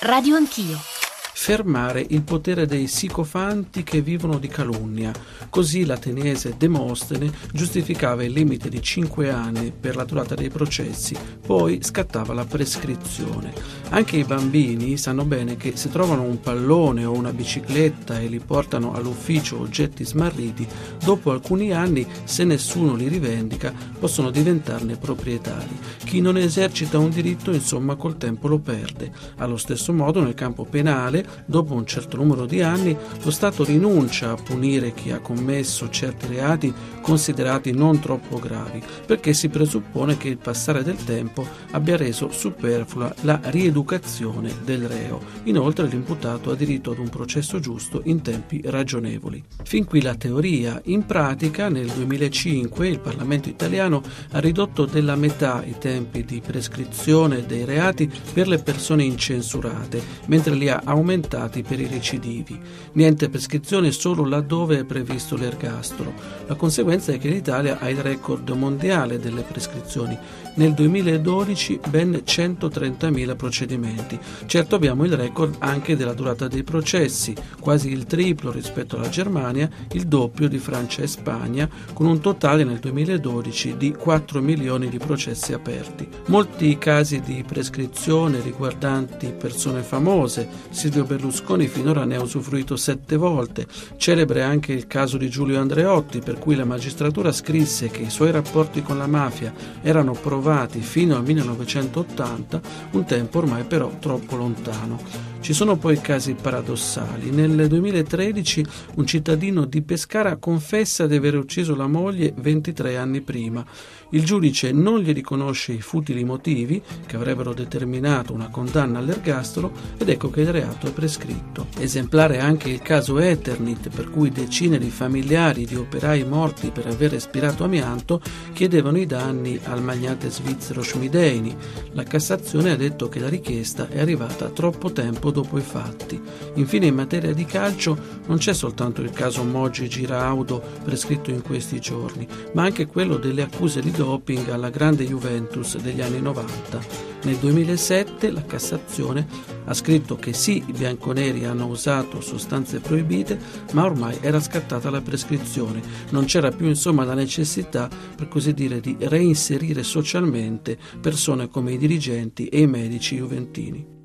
Radio 0.01 0.35
Anch'io 0.35 1.06
fermare 1.39 2.03
il 2.09 2.23
potere 2.23 2.65
dei 2.65 2.87
sicofanti 2.87 3.83
che 3.83 4.01
vivono 4.01 4.39
di 4.39 4.47
calunnia. 4.47 5.13
Così 5.49 5.85
l'ateniese 5.85 6.55
Demostene 6.57 7.31
giustificava 7.53 8.23
il 8.23 8.31
limite 8.33 8.69
di 8.69 8.81
5 8.81 9.29
anni 9.29 9.71
per 9.71 9.95
la 9.95 10.03
durata 10.03 10.33
dei 10.33 10.49
processi, 10.49 11.15
poi 11.45 11.79
scattava 11.83 12.33
la 12.33 12.43
prescrizione. 12.43 13.53
Anche 13.89 14.17
i 14.17 14.23
bambini 14.25 14.97
sanno 14.97 15.23
bene 15.23 15.55
che 15.55 15.77
se 15.77 15.89
trovano 15.89 16.23
un 16.23 16.41
pallone 16.41 17.05
o 17.05 17.13
una 17.13 17.31
bicicletta 17.31 18.19
e 18.19 18.27
li 18.27 18.39
portano 18.39 18.93
all'ufficio 18.93 19.61
oggetti 19.61 20.03
smarriti, 20.03 20.67
dopo 21.01 21.31
alcuni 21.31 21.71
anni, 21.71 22.05
se 22.25 22.43
nessuno 22.43 22.95
li 22.95 23.07
rivendica, 23.07 23.71
possono 23.97 24.31
diventarne 24.31 24.97
proprietari. 24.97 25.79
Chi 26.03 26.19
non 26.19 26.35
esercita 26.35 26.97
un 26.97 27.11
diritto, 27.11 27.51
insomma, 27.53 27.95
col 27.95 28.17
tempo 28.17 28.47
lo 28.47 28.57
perde. 28.57 29.11
Allo 29.37 29.55
stesso 29.55 29.93
modo, 29.93 30.21
nel 30.21 30.33
campo 30.33 30.65
penale, 30.65 31.25
dopo 31.45 31.73
un 31.73 31.85
certo 31.85 32.17
numero 32.17 32.45
di 32.45 32.61
anni, 32.61 32.95
lo 33.21 33.31
Stato 33.31 33.63
rinuncia 33.63 34.31
a 34.31 34.35
punire 34.35 34.93
chi 34.93 35.11
ha 35.11 35.19
commesso 35.19 35.89
certi 35.89 36.27
reati 36.27 36.73
considerati 37.01 37.71
non 37.71 37.99
troppo 37.99 38.37
gravi, 38.37 38.83
perché 39.05 39.33
si 39.33 39.47
presuppone 39.47 40.17
che 40.17 40.27
il 40.27 40.37
passare 40.37 40.83
del 40.83 41.01
tempo 41.03 41.47
abbia 41.71 41.95
reso 41.95 42.29
superflua 42.31 43.13
la 43.21 43.39
rieducazione 43.45 44.51
del 44.65 44.87
reo. 44.87 45.21
Inoltre 45.43 45.87
l'imputato 45.87 46.51
ha 46.51 46.55
diritto 46.55 46.91
ad 46.91 46.97
un 46.97 47.07
processo 47.07 47.59
giusto 47.59 48.01
in 48.05 48.21
tempi 48.21 48.61
ragionevoli. 48.65 49.41
Fin 49.63 49.85
qui 49.85 50.01
la 50.01 50.15
teoria. 50.15 50.81
In 50.85 51.05
pratica, 51.05 51.69
nel 51.69 51.87
2005 51.87 52.87
il 52.87 52.99
Parlamento 52.99 53.47
italiano 53.47 54.01
ha 54.31 54.39
ridotto 54.39 54.85
della 54.85 55.15
metà 55.15 55.63
i 55.65 55.75
tempi 55.79 56.25
di 56.25 56.41
prescrizione 56.45 57.45
dei 57.45 57.63
reati 57.63 58.11
per 58.33 58.49
le 58.49 58.57
persone 58.57 59.03
incensurate, 59.03 60.01
mentre 60.25 60.55
li 60.55 60.67
ha 60.67 60.81
aumentati 60.83 61.16
aumentati 61.17 61.63
per 61.63 61.79
i 61.79 61.87
recidivi. 61.87 62.59
Niente 62.93 63.29
prescrizione 63.29 63.91
solo 63.91 64.25
laddove 64.25 64.79
è 64.79 64.83
previsto 64.83 65.35
l'ergastolo. 65.35 66.13
La 66.45 66.55
conseguenza 66.55 67.11
è 67.11 67.17
che 67.17 67.29
l'Italia 67.29 67.79
ha 67.79 67.89
il 67.89 68.01
record 68.01 68.49
mondiale 68.51 69.19
delle 69.19 69.41
prescrizioni. 69.41 70.17
Nel 70.57 70.73
2012 70.73 71.81
ben 71.87 72.23
130.000 72.25 73.35
procedimenti. 73.35 74.17
Certo 74.47 74.73
abbiamo 74.73 75.05
il 75.05 75.15
record 75.15 75.57
anche 75.59 75.95
della 75.95 76.13
durata 76.13 76.47
dei 76.47 76.63
processi, 76.63 77.35
quasi 77.59 77.91
il 77.91 78.05
triplo 78.05 78.49
rispetto 78.49 78.95
alla 78.95 79.07
Germania, 79.07 79.69
il 79.91 80.07
doppio 80.07 80.49
di 80.49 80.57
Francia 80.57 81.03
e 81.03 81.07
Spagna, 81.07 81.69
con 81.93 82.07
un 82.07 82.21
totale 82.21 82.63
nel 82.63 82.79
2012 82.79 83.77
di 83.77 83.93
4 83.93 84.41
milioni 84.41 84.89
di 84.89 84.97
processi 84.97 85.53
aperti. 85.53 86.07
Molti 86.25 86.75
casi 86.79 87.19
di 87.19 87.43
prescrizione 87.47 88.41
riguardanti 88.41 89.35
persone 89.37 89.83
famose, 89.83 90.49
Silvio 90.71 91.03
Berlusconi 91.03 91.67
finora 91.67 92.03
ne 92.03 92.15
ha 92.15 92.21
usufruito 92.23 92.75
sette 92.77 93.15
volte. 93.15 93.67
Celebre 93.97 94.41
anche 94.41 94.73
il 94.73 94.87
caso 94.87 95.17
di 95.17 95.29
Giulio 95.29 95.59
Andreotti, 95.59 96.17
per 96.17 96.39
cui 96.39 96.55
la 96.55 96.65
magistratura 96.65 97.31
scrisse 97.31 97.91
che 97.91 98.01
i 98.01 98.09
suoi 98.09 98.31
rapporti 98.31 98.81
con 98.81 98.97
la 98.97 99.05
mafia 99.05 99.53
erano 99.83 100.13
provati 100.13 100.45
fino 100.79 101.15
al 101.15 101.23
1980, 101.23 102.61
un 102.91 103.05
tempo 103.05 103.39
ormai 103.39 103.63
però 103.63 103.91
troppo 103.99 104.35
lontano. 104.35 105.35
Ci 105.47 105.53
sono 105.53 105.77
poi 105.77 106.01
casi 106.01 106.33
paradossali. 106.33 107.29
Nel 107.29 107.69
2013 107.69 108.65
un 108.95 109.05
cittadino 109.05 109.63
di 109.63 109.81
Pescara 109.81 110.35
confessa 110.35 111.07
di 111.07 111.15
aver 111.15 111.37
ucciso 111.37 111.73
la 111.73 111.87
moglie 111.87 112.33
23 112.35 112.97
anni 112.97 113.21
prima. 113.21 113.65
Il 114.09 114.25
giudice 114.25 114.73
non 114.73 114.99
gli 114.99 115.13
riconosce 115.13 115.71
i 115.71 115.79
futili 115.79 116.25
motivi 116.25 116.81
che 117.05 117.15
avrebbero 117.15 117.53
determinato 117.53 118.33
una 118.33 118.49
condanna 118.49 118.99
all'ergastolo 118.99 119.71
ed 119.97 120.09
ecco 120.09 120.29
che 120.29 120.41
il 120.41 120.51
reato 120.51 120.87
è 120.87 120.91
prescritto. 120.91 121.67
Esemplare 121.77 122.39
anche 122.39 122.69
il 122.69 122.81
caso 122.81 123.17
Eternit, 123.17 123.87
per 123.87 124.09
cui 124.09 124.31
decine 124.31 124.77
di 124.77 124.89
familiari 124.89 125.65
di 125.65 125.75
operai 125.75 126.25
morti 126.25 126.71
per 126.71 126.87
aver 126.87 127.11
respirato 127.11 127.63
amianto 127.63 128.21
chiedevano 128.51 128.97
i 128.97 129.05
danni 129.05 129.57
al 129.63 129.81
magnate 129.81 130.29
svizzero 130.29 130.83
Schmideini. 130.83 131.55
La 131.93 132.03
Cassazione 132.03 132.71
ha 132.71 132.75
detto 132.75 133.07
che 133.07 133.19
la 133.19 133.29
richiesta 133.29 133.87
è 133.87 134.01
arrivata 134.01 134.49
troppo 134.49 134.91
tempo 134.91 135.31
dopo 135.31 135.35
i 135.53 135.61
fatti. 135.61 136.19
Infine 136.55 136.87
in 136.87 136.95
materia 136.95 137.33
di 137.33 137.45
calcio 137.45 137.97
non 138.27 138.37
c'è 138.37 138.53
soltanto 138.53 139.01
il 139.01 139.11
caso 139.11 139.43
Moggi 139.43 139.89
Giraudo 139.89 140.61
prescritto 140.83 141.31
in 141.31 141.41
questi 141.41 141.79
giorni, 141.79 142.27
ma 142.53 142.63
anche 142.63 142.85
quello 142.87 143.17
delle 143.17 143.43
accuse 143.43 143.81
di 143.81 143.91
doping 143.91 144.49
alla 144.49 144.69
grande 144.69 145.05
Juventus 145.05 145.77
degli 145.77 146.01
anni 146.01 146.21
90. 146.21 147.07
Nel 147.23 147.35
2007 147.37 148.31
la 148.31 148.45
Cassazione 148.45 149.27
ha 149.65 149.73
scritto 149.73 150.15
che 150.15 150.33
sì, 150.33 150.63
i 150.65 150.71
bianconeri 150.71 151.45
hanno 151.45 151.65
usato 151.65 152.21
sostanze 152.21 152.79
proibite, 152.79 153.37
ma 153.73 153.83
ormai 153.83 154.17
era 154.21 154.39
scattata 154.39 154.89
la 154.89 155.01
prescrizione. 155.01 155.81
Non 156.11 156.25
c'era 156.25 156.51
più 156.51 156.67
insomma 156.67 157.03
la 157.03 157.15
necessità, 157.15 157.89
per 158.15 158.27
così 158.29 158.53
dire, 158.53 158.79
di 158.79 158.95
reinserire 158.99 159.83
socialmente 159.83 160.77
persone 161.01 161.49
come 161.49 161.73
i 161.73 161.77
dirigenti 161.77 162.47
e 162.47 162.61
i 162.61 162.67
medici 162.67 163.17
juventini. 163.17 163.96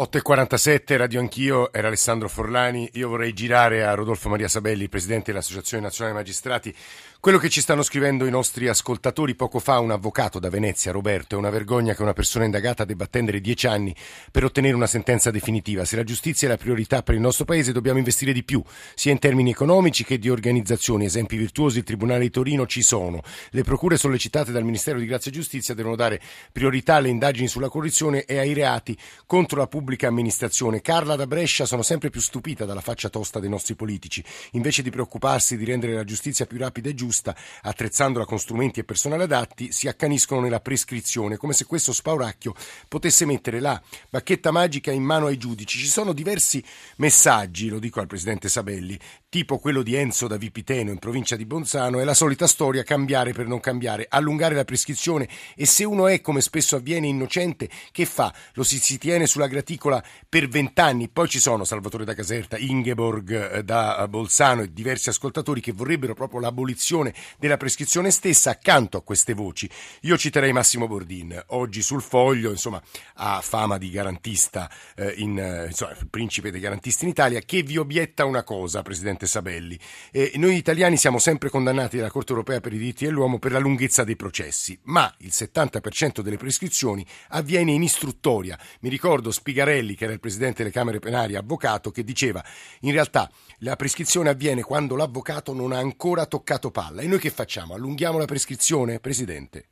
8.47, 0.00 0.96
Radio 0.96 1.20
Anch'io, 1.20 1.70
era 1.74 1.88
Alessandro 1.88 2.26
Forlani. 2.26 2.88
Io 2.94 3.10
vorrei 3.10 3.34
girare 3.34 3.84
a 3.84 3.92
Rodolfo 3.92 4.30
Maria 4.30 4.48
Sabelli, 4.48 4.88
presidente 4.88 5.30
dell'Associazione 5.30 5.82
Nazionale 5.82 6.16
Magistrati, 6.16 6.74
quello 7.20 7.36
che 7.36 7.50
ci 7.50 7.60
stanno 7.60 7.82
scrivendo 7.82 8.24
i 8.24 8.30
nostri 8.30 8.66
ascoltatori 8.66 9.34
poco 9.34 9.58
fa, 9.58 9.78
un 9.78 9.90
avvocato 9.90 10.38
da 10.38 10.48
Venezia, 10.48 10.90
Roberto, 10.90 11.34
è 11.34 11.38
una 11.38 11.50
vergogna 11.50 11.94
che 11.94 12.00
una 12.00 12.14
persona 12.14 12.46
indagata 12.46 12.86
debba 12.86 13.04
attendere 13.04 13.42
dieci 13.42 13.66
anni 13.66 13.94
per 14.32 14.44
ottenere 14.44 14.74
una 14.74 14.86
sentenza 14.86 15.30
definitiva. 15.30 15.84
Se 15.84 15.96
la 15.96 16.02
giustizia 16.02 16.48
è 16.48 16.50
la 16.50 16.56
priorità 16.56 17.02
per 17.02 17.14
il 17.14 17.20
nostro 17.20 17.44
Paese 17.44 17.72
dobbiamo 17.72 17.98
investire 17.98 18.32
di 18.32 18.42
più, 18.42 18.62
sia 18.94 19.12
in 19.12 19.18
termini 19.18 19.50
economici 19.50 20.02
che 20.02 20.18
di 20.18 20.30
organizzazione. 20.30 21.04
Esempi 21.04 21.36
virtuosi, 21.36 21.76
il 21.76 21.84
Tribunale 21.84 22.20
di 22.20 22.30
Torino 22.30 22.64
ci 22.64 22.80
sono. 22.80 23.20
Le 23.50 23.64
procure 23.64 23.98
sollecitate 23.98 24.50
dal 24.50 24.64
Ministero 24.64 24.98
di 24.98 25.04
Grazia 25.04 25.30
e 25.30 25.34
Giustizia 25.34 25.74
devono 25.74 25.96
dare 25.96 26.22
priorità 26.50 26.94
alle 26.94 27.10
indagini 27.10 27.48
sulla 27.48 27.68
corruzione 27.68 28.24
e 28.24 28.38
ai 28.38 28.54
reati 28.54 28.96
contro 29.26 29.58
la 29.58 29.66
pubblica 29.66 30.08
amministrazione. 30.08 30.80
Carla 30.80 31.16
da 31.16 31.26
Brescia, 31.26 31.66
sono 31.66 31.82
sempre 31.82 32.08
più 32.08 32.22
stupita 32.22 32.64
dalla 32.64 32.80
faccia 32.80 33.10
tosta 33.10 33.40
dei 33.40 33.50
nostri 33.50 33.74
politici. 33.74 34.24
Invece 34.52 34.80
di 34.80 34.88
preoccuparsi 34.88 35.58
di 35.58 35.66
rendere 35.66 35.92
la 35.92 36.04
giustizia 36.04 36.46
più 36.46 36.56
rapida 36.56 36.88
e 36.88 36.94
giusta, 36.94 37.08
giusta, 37.10 37.34
attrezzandola 37.62 38.24
con 38.24 38.38
strumenti 38.38 38.78
e 38.78 38.84
personale 38.84 39.24
adatti, 39.24 39.72
si 39.72 39.88
accaniscono 39.88 40.40
nella 40.40 40.60
prescrizione, 40.60 41.36
come 41.36 41.52
se 41.52 41.66
questo 41.66 41.92
spauracchio 41.92 42.54
potesse 42.86 43.26
mettere 43.26 43.58
la 43.58 43.80
bacchetta 44.08 44.52
magica 44.52 44.92
in 44.92 45.02
mano 45.02 45.26
ai 45.26 45.36
giudici. 45.36 45.78
Ci 45.78 45.88
sono 45.88 46.12
diversi 46.12 46.62
messaggi, 46.96 47.68
lo 47.68 47.80
dico 47.80 47.98
al 47.98 48.06
presidente 48.06 48.48
Sabelli, 48.48 48.98
tipo 49.28 49.58
quello 49.58 49.82
di 49.82 49.96
Enzo 49.96 50.28
da 50.28 50.36
Vipiteno 50.36 50.90
in 50.90 50.98
provincia 50.98 51.34
di 51.34 51.44
Bonzano, 51.44 51.98
è 51.98 52.04
la 52.04 52.14
solita 52.14 52.46
storia 52.46 52.84
cambiare 52.84 53.32
per 53.32 53.46
non 53.46 53.58
cambiare, 53.58 54.06
allungare 54.08 54.54
la 54.54 54.64
prescrizione 54.64 55.28
e 55.56 55.66
se 55.66 55.84
uno 55.84 56.06
è, 56.06 56.20
come 56.20 56.40
spesso 56.40 56.76
avviene, 56.76 57.08
innocente, 57.08 57.68
che 57.90 58.06
fa? 58.06 58.32
Lo 58.54 58.62
si, 58.62 58.78
si 58.78 58.98
tiene 58.98 59.26
sulla 59.26 59.48
graticola 59.48 60.02
per 60.28 60.48
vent'anni, 60.48 61.08
poi 61.08 61.28
ci 61.28 61.40
sono 61.40 61.64
Salvatore 61.64 62.04
da 62.04 62.14
Caserta, 62.14 62.56
Ingeborg 62.56 63.56
eh, 63.56 63.64
da 63.64 64.06
Bolzano 64.08 64.62
e 64.62 64.72
diversi 64.72 65.08
ascoltatori 65.08 65.60
che 65.60 65.72
vorrebbero 65.72 66.14
proprio 66.14 66.40
l'abolizione 66.40 66.99
l'abolizione 67.00 67.14
della 67.38 67.56
prescrizione 67.56 68.10
stessa 68.10 68.50
accanto 68.50 68.98
a 68.98 69.02
queste 69.02 69.34
voci. 69.34 69.68
Io 70.02 70.16
citerei 70.16 70.52
Massimo 70.52 70.86
Bordin, 70.86 71.42
oggi 71.48 71.82
sul 71.82 72.02
foglio, 72.02 72.50
insomma, 72.50 72.80
ha 73.14 73.40
fama 73.40 73.78
di 73.78 73.90
garantista, 73.90 74.70
eh, 74.94 75.14
in, 75.16 75.38
eh, 75.38 75.66
insomma, 75.66 75.96
principe 76.08 76.50
dei 76.50 76.60
garantisti 76.60 77.04
in 77.04 77.10
Italia, 77.10 77.40
che 77.40 77.62
vi 77.62 77.76
obietta 77.76 78.24
una 78.24 78.42
cosa, 78.42 78.82
Presidente 78.82 79.26
Sabelli. 79.26 79.78
Eh, 80.10 80.32
noi 80.36 80.56
italiani 80.56 80.96
siamo 80.96 81.18
sempre 81.18 81.50
condannati 81.50 81.96
dalla 81.96 82.10
Corte 82.10 82.32
europea 82.32 82.60
per 82.60 82.72
i 82.72 82.78
diritti 82.78 83.04
dell'uomo 83.04 83.38
per 83.38 83.52
la 83.52 83.58
lunghezza 83.58 84.04
dei 84.04 84.16
processi, 84.16 84.78
ma 84.84 85.12
il 85.18 85.30
70% 85.32 86.20
delle 86.20 86.36
prescrizioni 86.36 87.06
avviene 87.28 87.72
in 87.72 87.82
istruttoria. 87.82 88.58
Mi 88.80 88.88
ricordo 88.88 89.30
Spigarelli, 89.30 89.94
che 89.94 90.04
era 90.04 90.12
il 90.12 90.20
Presidente 90.20 90.62
delle 90.62 90.74
Camere 90.74 90.98
Penali, 90.98 91.36
avvocato, 91.36 91.90
che 91.90 92.04
diceva 92.04 92.44
in 92.80 92.92
realtà 92.92 93.30
la 93.58 93.76
prescrizione 93.76 94.30
avviene 94.30 94.62
quando 94.62 94.96
l'avvocato 94.96 95.52
non 95.52 95.72
ha 95.72 95.78
ancora 95.78 96.26
toccato 96.26 96.70
palla. 96.70 96.89
E 96.98 97.06
noi 97.06 97.18
che 97.18 97.30
facciamo? 97.30 97.74
Allunghiamo 97.74 98.18
la 98.18 98.24
prescrizione, 98.24 99.00
Presidente? 99.00 99.68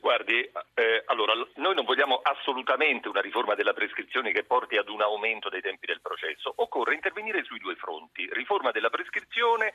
Guardi, 0.00 0.50
eh, 0.74 1.02
allora, 1.06 1.34
noi 1.56 1.74
non 1.74 1.84
vogliamo 1.84 2.20
assolutamente 2.22 3.08
una 3.08 3.20
riforma 3.20 3.54
della 3.54 3.74
prescrizione 3.74 4.32
che 4.32 4.44
porti 4.44 4.76
ad 4.76 4.88
un 4.88 5.02
aumento 5.02 5.48
dei 5.48 5.60
tempi 5.60 5.86
del 5.86 6.00
processo. 6.00 6.52
Occorre 6.56 6.94
intervenire 6.94 7.44
sui 7.44 7.58
due 7.58 7.76
fronti, 7.76 8.28
riforma 8.32 8.70
della 8.70 8.88
prescrizione 8.88 9.72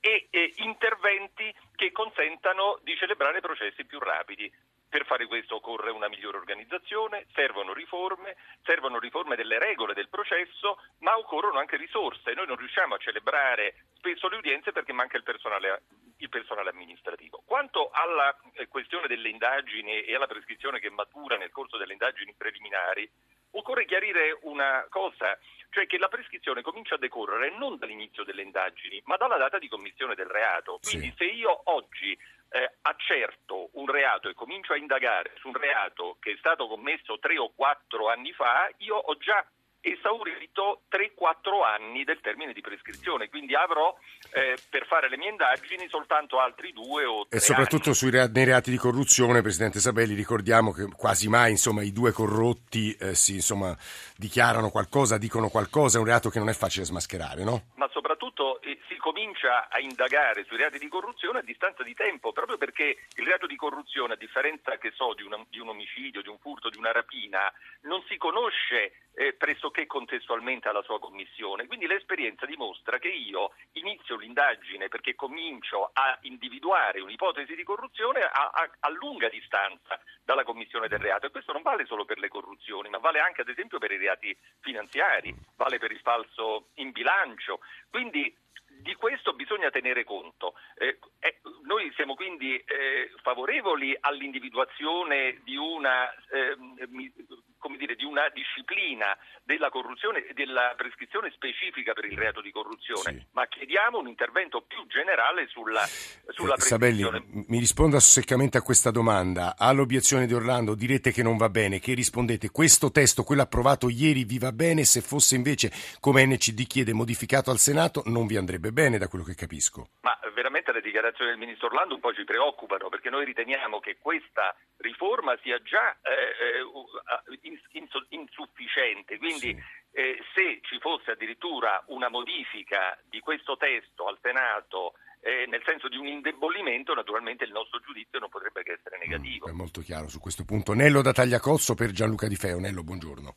e, 0.00 0.26
e 0.30 0.52
interventi 0.56 1.54
che 1.76 1.92
consentano 1.92 2.78
di 2.82 2.96
celebrare 2.96 3.40
processi 3.40 3.84
più 3.84 3.98
rapidi. 3.98 4.52
Per 4.88 5.04
fare 5.04 5.26
questo 5.26 5.56
occorre 5.56 5.90
una 5.90 6.08
migliore 6.08 6.38
organizzazione, 6.38 7.26
servono 7.34 7.72
riforme, 7.72 8.36
servono 8.64 8.98
riforme 8.98 9.36
delle 9.36 9.58
regole 9.58 9.94
del 9.94 10.08
processo, 10.08 10.80
ma 11.00 11.16
occorrono 11.16 11.58
anche 11.58 11.76
risorse. 11.76 12.32
Noi 12.32 12.46
non 12.46 12.56
riusciamo 12.56 12.94
a 12.94 12.98
celebrare 12.98 13.84
spesso 13.96 14.28
le 14.28 14.36
udienze 14.36 14.72
perché 14.72 14.92
manca 14.92 15.16
il 15.18 15.24
personale, 15.24 15.82
il 16.18 16.28
personale 16.28 16.70
amministrativo. 16.70 17.42
Quanto 17.44 17.90
alla 17.90 18.36
eh, 18.52 18.66
questione 18.68 19.06
delle 19.06 19.28
indagini 19.28 20.02
e 20.02 20.14
alla 20.14 20.26
prescrizione 20.26 20.80
che 20.80 20.90
matura 20.90 21.36
nel 21.36 21.50
corso 21.50 21.76
delle 21.76 21.92
indagini 21.92 22.34
preliminari, 22.36 23.08
occorre 23.52 23.86
chiarire 23.86 24.38
una 24.42 24.86
cosa, 24.90 25.38
cioè 25.70 25.86
che 25.86 25.98
la 25.98 26.08
prescrizione 26.08 26.62
comincia 26.62 26.96
a 26.96 26.98
decorrere 26.98 27.56
non 27.56 27.78
dall'inizio 27.78 28.24
delle 28.24 28.42
indagini, 28.42 29.00
ma 29.04 29.16
dalla 29.16 29.36
data 29.36 29.58
di 29.58 29.68
commissione 29.68 30.14
del 30.14 30.26
reato. 30.26 30.78
Quindi 30.82 31.08
sì. 31.08 31.14
se 31.16 31.24
io 31.24 31.60
oggi 31.64 32.16
eh, 32.50 32.72
accerto 32.82 33.70
un 33.72 33.86
reato 33.90 34.28
e 34.28 34.34
comincio 34.34 34.72
a 34.72 34.76
indagare 34.76 35.32
su 35.38 35.48
un 35.48 35.54
reato 35.54 36.16
che 36.20 36.32
è 36.32 36.36
stato 36.38 36.66
commesso 36.66 37.18
tre 37.18 37.38
o 37.38 37.52
quattro 37.54 38.08
anni 38.08 38.32
fa, 38.32 38.68
io 38.78 38.96
ho 38.96 39.16
già 39.16 39.44
esaurito 39.92 40.82
3-4 40.90 41.64
anni 41.64 42.04
del 42.04 42.20
termine 42.20 42.52
di 42.52 42.60
prescrizione, 42.60 43.28
quindi 43.28 43.54
avrò 43.54 43.96
eh, 44.32 44.56
per 44.68 44.86
fare 44.86 45.08
le 45.08 45.16
mie 45.16 45.30
indagini 45.30 45.88
soltanto 45.88 46.40
altri 46.40 46.72
due 46.72 47.04
o 47.04 47.26
tre 47.26 47.38
E 47.38 47.40
soprattutto 47.40 47.92
rea- 48.10 48.28
nei 48.28 48.44
reati 48.44 48.70
di 48.70 48.76
corruzione, 48.76 49.42
Presidente 49.42 49.80
Sabelli, 49.80 50.14
ricordiamo 50.14 50.72
che 50.72 50.86
quasi 50.96 51.28
mai 51.28 51.50
insomma, 51.52 51.82
i 51.82 51.92
due 51.92 52.12
corrotti 52.12 52.96
eh, 53.00 53.14
si 53.14 53.34
insomma, 53.34 53.76
dichiarano 54.16 54.70
qualcosa, 54.70 55.18
dicono 55.18 55.48
qualcosa, 55.48 55.98
è 55.98 56.00
un 56.00 56.06
reato 56.06 56.28
che 56.30 56.38
non 56.38 56.48
è 56.48 56.54
facile 56.54 56.84
smascherare, 56.84 57.44
no? 57.44 57.62
Ma 57.76 57.88
soprattutto 57.92 58.60
eh, 58.62 58.78
si 58.88 58.96
comincia 58.96 59.68
a 59.68 59.78
indagare 59.80 60.44
sui 60.44 60.56
reati 60.56 60.78
di 60.78 60.88
corruzione 60.88 61.38
a 61.38 61.42
distanza 61.42 61.82
di 61.82 61.94
tempo, 61.94 62.32
proprio 62.32 62.58
perché 62.58 63.06
il 63.16 63.24
reato 63.24 63.46
di 63.46 63.56
corruzione, 63.56 64.14
a 64.14 64.16
differenza 64.16 64.76
che 64.78 64.92
so, 64.94 65.14
di, 65.14 65.22
una, 65.22 65.42
di 65.48 65.58
un 65.58 65.68
omicidio, 65.68 66.22
di 66.22 66.28
un 66.28 66.38
furto, 66.38 66.68
di 66.68 66.78
una 66.78 66.92
rapina, 66.92 67.52
non 67.82 68.02
si 68.08 68.16
conosce 68.16 69.07
eh, 69.18 69.32
pressoché 69.32 69.86
contestualmente 69.86 70.68
alla 70.68 70.82
sua 70.82 71.00
commissione. 71.00 71.66
Quindi 71.66 71.88
l'esperienza 71.88 72.46
dimostra 72.46 72.98
che 72.98 73.08
io 73.08 73.50
inizio 73.72 74.16
l'indagine 74.16 74.86
perché 74.86 75.16
comincio 75.16 75.90
a 75.92 76.16
individuare 76.22 77.00
un'ipotesi 77.00 77.56
di 77.56 77.64
corruzione 77.64 78.20
a, 78.20 78.50
a, 78.54 78.70
a 78.78 78.90
lunga 78.90 79.28
distanza 79.28 80.00
dalla 80.22 80.44
commissione 80.44 80.86
del 80.86 81.00
reato 81.00 81.26
e 81.26 81.30
questo 81.30 81.52
non 81.52 81.62
vale 81.62 81.84
solo 81.86 82.04
per 82.04 82.18
le 82.18 82.28
corruzioni, 82.28 82.88
ma 82.90 82.98
vale 82.98 83.18
anche 83.18 83.40
ad 83.40 83.48
esempio 83.48 83.78
per 83.78 83.90
i 83.90 83.96
reati 83.96 84.36
finanziari, 84.60 85.34
vale 85.56 85.78
per 85.78 85.90
il 85.90 86.00
falso 86.00 86.68
in 86.74 86.92
bilancio. 86.92 87.58
Quindi 87.90 88.32
di 88.68 88.94
questo 88.94 89.32
bisogna 89.32 89.70
tenere 89.70 90.04
conto. 90.04 90.54
Eh, 90.76 91.00
eh, 91.18 91.40
noi 91.64 91.92
siamo 91.96 92.14
quindi 92.14 92.56
eh, 92.56 93.10
favorevoli 93.22 93.96
all'individuazione 93.98 95.40
di 95.42 95.56
una 95.56 96.08
eh, 96.30 96.56
come 96.56 97.47
dire, 97.78 97.94
di 97.94 98.04
una 98.04 98.28
disciplina 98.34 99.16
della 99.42 99.70
corruzione 99.70 100.26
e 100.26 100.34
della 100.34 100.74
prescrizione 100.76 101.30
specifica 101.30 101.92
per 101.92 102.04
il 102.04 102.18
reato 102.18 102.40
di 102.40 102.50
corruzione, 102.50 103.18
sì. 103.18 103.26
ma 103.32 103.46
chiediamo 103.46 103.98
un 103.98 104.08
intervento 104.08 104.60
più 104.62 104.86
generale 104.86 105.46
sulla, 105.48 105.84
sulla 106.28 106.54
eh, 106.54 106.60
Sabelli, 106.60 107.04
mi 107.48 107.58
risponda 107.58 107.98
seccamente 108.00 108.58
a 108.58 108.62
questa 108.62 108.90
domanda. 108.90 109.54
All'obiezione 109.56 110.26
di 110.26 110.34
Orlando 110.34 110.74
direte 110.74 111.12
che 111.12 111.22
non 111.22 111.36
va 111.36 111.48
bene, 111.48 111.78
che 111.78 111.94
rispondete 111.94 112.50
questo 112.50 112.90
testo, 112.90 113.22
quello 113.22 113.42
approvato 113.42 113.88
ieri, 113.88 114.24
vi 114.24 114.38
va 114.38 114.52
bene, 114.52 114.84
se 114.84 115.00
fosse 115.00 115.36
invece, 115.36 115.70
come 116.00 116.26
NCD 116.26 116.66
chiede, 116.66 116.92
modificato 116.92 117.50
al 117.50 117.58
Senato, 117.58 118.02
non 118.06 118.26
vi 118.26 118.36
andrebbe 118.36 118.72
bene 118.72 118.98
da 118.98 119.08
quello 119.08 119.24
che 119.24 119.34
capisco. 119.34 119.88
Ma 120.00 120.18
veramente 120.34 120.72
le 120.72 120.80
dichiarazioni 120.80 121.30
del 121.30 121.38
Ministro 121.38 121.66
Orlando 121.66 121.94
un 121.94 122.00
po' 122.00 122.12
ci 122.12 122.24
preoccupano, 122.24 122.88
perché 122.88 123.10
noi 123.10 123.24
riteniamo 123.24 123.80
che 123.80 123.98
questa 124.00 124.54
riforma 124.78 125.36
sia 125.42 125.60
già 125.62 125.96
eh, 126.02 126.60
eh 126.60 128.06
insufficiente. 128.10 129.18
Quindi 129.18 129.54
sì. 129.54 129.62
eh, 129.92 130.18
se 130.34 130.60
ci 130.62 130.78
fosse 130.80 131.12
addirittura 131.12 131.82
una 131.86 132.08
modifica 132.08 132.98
di 133.08 133.20
questo 133.20 133.56
testo 133.56 134.06
al 134.06 134.18
Senato 134.22 134.94
eh, 135.20 135.46
nel 135.46 135.62
senso 135.64 135.88
di 135.88 135.96
un 135.96 136.06
indebolimento, 136.06 136.94
naturalmente 136.94 137.44
il 137.44 137.50
nostro 137.50 137.80
giudizio 137.80 138.18
non 138.18 138.28
potrebbe 138.28 138.62
che 138.62 138.78
essere 138.78 138.98
negativo. 138.98 139.46
Mm, 139.46 139.50
è 139.50 139.54
molto 139.54 139.80
chiaro 139.80 140.08
su 140.08 140.20
questo 140.20 140.44
punto. 140.44 140.74
Nello 140.74 141.02
da 141.02 141.12
Tagliacozzo 141.12 141.74
per 141.74 141.90
Gianluca 141.90 142.28
Di 142.28 142.36
Feo. 142.36 142.58
Nello, 142.58 142.82
buongiorno. 142.82 143.34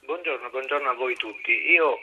Buongiorno, 0.00 0.50
buongiorno 0.50 0.88
a 0.88 0.94
voi 0.94 1.16
tutti. 1.16 1.50
Io 1.70 1.98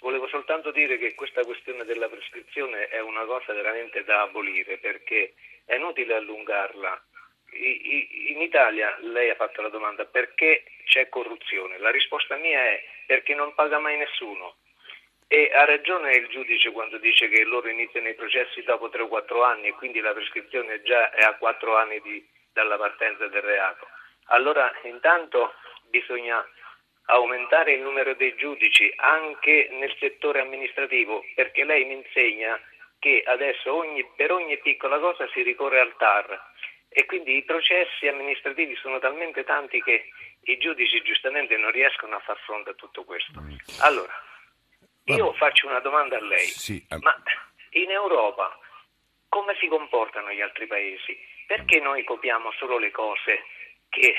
volevo 0.00 0.28
soltanto 0.28 0.70
dire 0.70 0.96
che 0.96 1.14
questa 1.14 1.42
questione 1.42 1.84
della 1.84 2.08
prescrizione 2.08 2.86
è 2.86 3.00
una 3.00 3.24
cosa 3.24 3.52
veramente 3.52 4.04
da 4.04 4.22
abolire 4.22 4.78
perché 4.78 5.34
è 5.64 5.74
inutile 5.74 6.14
allungarla 6.14 7.02
in 7.50 8.40
Italia 8.40 8.96
lei 9.00 9.30
ha 9.30 9.34
fatto 9.34 9.62
la 9.62 9.68
domanda 9.68 10.04
perché 10.04 10.64
c'è 10.84 11.08
corruzione. 11.08 11.78
La 11.78 11.90
risposta 11.90 12.36
mia 12.36 12.60
è 12.60 12.84
perché 13.06 13.34
non 13.34 13.54
paga 13.54 13.78
mai 13.78 13.96
nessuno. 13.96 14.56
E 15.26 15.50
ha 15.52 15.64
ragione 15.64 16.12
il 16.12 16.28
giudice 16.28 16.70
quando 16.70 16.96
dice 16.98 17.28
che 17.28 17.44
loro 17.44 17.68
iniziano 17.68 18.08
i 18.08 18.14
processi 18.14 18.62
dopo 18.62 18.88
3 18.88 19.02
o 19.02 19.08
4 19.08 19.44
anni 19.44 19.68
e 19.68 19.72
quindi 19.72 20.00
la 20.00 20.14
prescrizione 20.14 20.80
già 20.82 21.10
è 21.10 21.22
a 21.22 21.34
4 21.34 21.76
anni 21.76 22.00
di, 22.00 22.26
dalla 22.52 22.76
partenza 22.78 23.26
del 23.26 23.42
reato. 23.42 23.86
Allora 24.30 24.72
intanto 24.84 25.54
bisogna 25.90 26.42
aumentare 27.06 27.72
il 27.72 27.80
numero 27.80 28.14
dei 28.14 28.34
giudici 28.36 28.90
anche 28.96 29.68
nel 29.72 29.94
settore 29.98 30.40
amministrativo 30.40 31.24
perché 31.34 31.64
lei 31.64 31.84
mi 31.84 31.94
insegna 31.94 32.58
che 32.98 33.22
adesso 33.26 33.74
ogni, 33.74 34.04
per 34.16 34.32
ogni 34.32 34.58
piccola 34.58 34.98
cosa 34.98 35.26
si 35.28 35.42
ricorre 35.42 35.80
al 35.80 35.94
TAR 35.96 36.40
e 36.88 37.04
quindi 37.04 37.36
i 37.36 37.44
processi 37.44 38.08
amministrativi 38.08 38.74
sono 38.76 38.98
talmente 38.98 39.44
tanti 39.44 39.82
che 39.82 40.08
i 40.42 40.58
giudici 40.58 41.02
giustamente 41.02 41.56
non 41.56 41.70
riescono 41.70 42.16
a 42.16 42.20
far 42.20 42.38
fronte 42.38 42.70
a 42.70 42.74
tutto 42.74 43.04
questo. 43.04 43.40
Mm. 43.40 43.56
Allora, 43.80 44.12
io 45.04 45.32
faccio 45.34 45.66
una 45.66 45.80
domanda 45.80 46.16
a 46.16 46.22
lei, 46.22 46.46
sì, 46.46 46.84
um... 46.90 46.98
ma 47.02 47.14
in 47.70 47.90
Europa 47.90 48.58
come 49.28 49.54
si 49.60 49.68
comportano 49.68 50.32
gli 50.32 50.40
altri 50.40 50.66
paesi? 50.66 51.16
Perché 51.46 51.80
noi 51.80 52.04
copiamo 52.04 52.50
solo 52.52 52.78
le 52.78 52.90
cose 52.90 53.44
che 53.88 54.14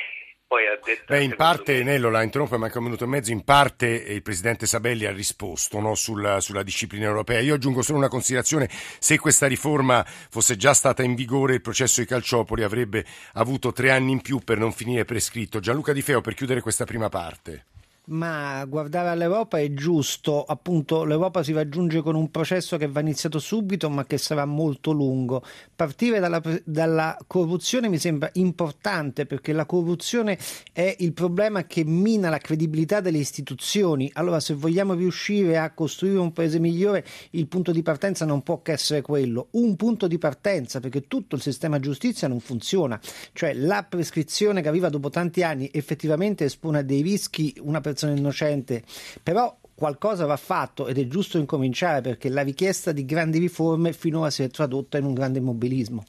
poi 0.50 0.66
ha 0.66 0.80
detto... 0.84 1.14
Beh, 1.14 1.22
in 1.22 1.36
parte. 1.36 1.84
Nello 1.84 2.10
la 2.10 2.24
interrompe, 2.24 2.58
manca 2.58 2.80
un 2.80 2.86
minuto 2.86 3.04
e 3.04 3.08
mezzo, 3.08 3.32
in 3.32 3.44
parte 3.44 3.86
il 3.86 4.24
Presidente 4.24 4.66
Sabelli 4.66 5.06
ha 5.06 5.12
risposto 5.12 5.80
no, 5.80 5.94
sulla, 5.94 6.40
sulla, 6.40 6.64
disciplina 6.64 7.06
europea. 7.06 7.40
Io 7.40 7.54
aggiungo 7.54 7.84
solo 7.84 8.00
una 8.00 8.08
considerazione, 8.08 8.68
se 8.98 9.20
questa 9.20 9.46
riforma 9.46 10.04
fosse 10.04 10.58
già 10.58 10.74
stata 10.74 11.04
in 11.04 11.14
vigore 11.14 11.54
il 11.54 11.62
processo 11.62 12.02
di 12.02 12.08
Calciopoli 12.08 12.64
avrebbe 12.64 13.06
avuto 13.34 13.72
tre 13.72 13.92
anni 13.92 14.12
in 14.12 14.22
più 14.22 14.40
per 14.40 14.58
non 14.58 14.74
finire 14.74 15.06
prescritto. 15.06 15.60
Gianluca 15.60 15.94
Di 15.94 16.02
Feo, 16.02 16.20
per 16.20 16.34
chiudere 16.34 16.62
questa 16.62 16.84
prima 16.84 17.10
parte 17.10 17.66
ma 18.10 18.66
guardare 18.66 19.10
all'Europa 19.10 19.60
è 19.60 19.74
giusto, 19.74 20.44
appunto 20.44 21.04
l'Europa 21.04 21.44
si 21.44 21.54
raggiunge 21.54 22.02
con 22.02 22.16
un 22.16 22.32
processo 22.32 22.78
che 22.78 22.88
va 22.88 23.02
iniziato 23.02 23.40
subito 23.40 23.90
ma 23.90 24.06
che 24.06 24.18
sarà 24.18 24.46
molto 24.46 24.92
lungo. 24.92 25.44
Partire 25.76 26.20
dalla, 26.20 26.42
dalla, 26.64 27.18
corruzione 27.28 27.88
mi 27.90 27.98
sembra 27.98 28.30
importante 28.34 29.26
perché 29.26 29.54
la 29.54 29.66
corruzione 29.66 30.38
è 30.72 30.96
il 31.00 31.14
problema 31.14 31.66
che 31.66 31.84
mina 31.86 32.30
la 32.30 32.38
credibilità 32.40 33.00
delle 33.00 33.20
istituzioni. 33.20 34.10
Allora 34.14 34.40
se 34.40 34.54
vogliamo 34.54 34.94
riuscire 34.94 35.58
a 35.58 35.72
costruire 35.74 36.20
un 36.20 36.34
paese 36.34 36.60
migliore 36.60 37.06
il 37.32 37.48
punto 37.48 37.72
di 37.72 37.82
partenza 37.82 38.26
non 38.26 38.42
può 38.42 38.62
che 38.62 38.72
essere 38.72 39.02
quello, 39.02 39.48
un 39.52 39.76
punto 39.76 40.08
di 40.08 40.18
partenza 40.18 40.80
perché 40.80 41.08
tutto 41.08 41.36
il 41.36 41.42
sistema 41.42 41.80
giustizia 41.80 42.28
non 42.28 42.40
funziona, 42.40 43.00
cioè 43.34 43.54
la 43.54 43.86
prescrizione 43.88 44.62
che 44.62 44.68
arriva 44.68 44.90
dopo 44.90 45.10
tanti 45.10 45.44
anni 45.44 45.70
effettivamente 45.72 46.46
espone 46.46 46.80
a 46.80 46.82
dei 46.82 47.02
rischi 47.02 47.56
una 47.62 47.82
persona 47.82 47.98
persona 48.00 48.16
innocente, 48.16 48.84
però 49.22 49.54
qualcosa 49.76 50.26
va 50.26 50.38
fatto 50.38 50.88
ed 50.88 50.98
è 50.98 51.08
giusto 51.08 51.38
incominciare 51.38 52.02
perché 52.02 52.30
la 52.30 52.44
richiesta 52.44 52.92
di 52.92 53.06
grandi 53.06 53.40
riforme 53.40 53.92
finora 53.94 54.30
si 54.30 54.44
è 54.44 54.50
tradotta 54.50 54.98
in 54.98 55.06
un 55.06 55.14
grande 55.14 55.40
immobilismo. 55.40 56.06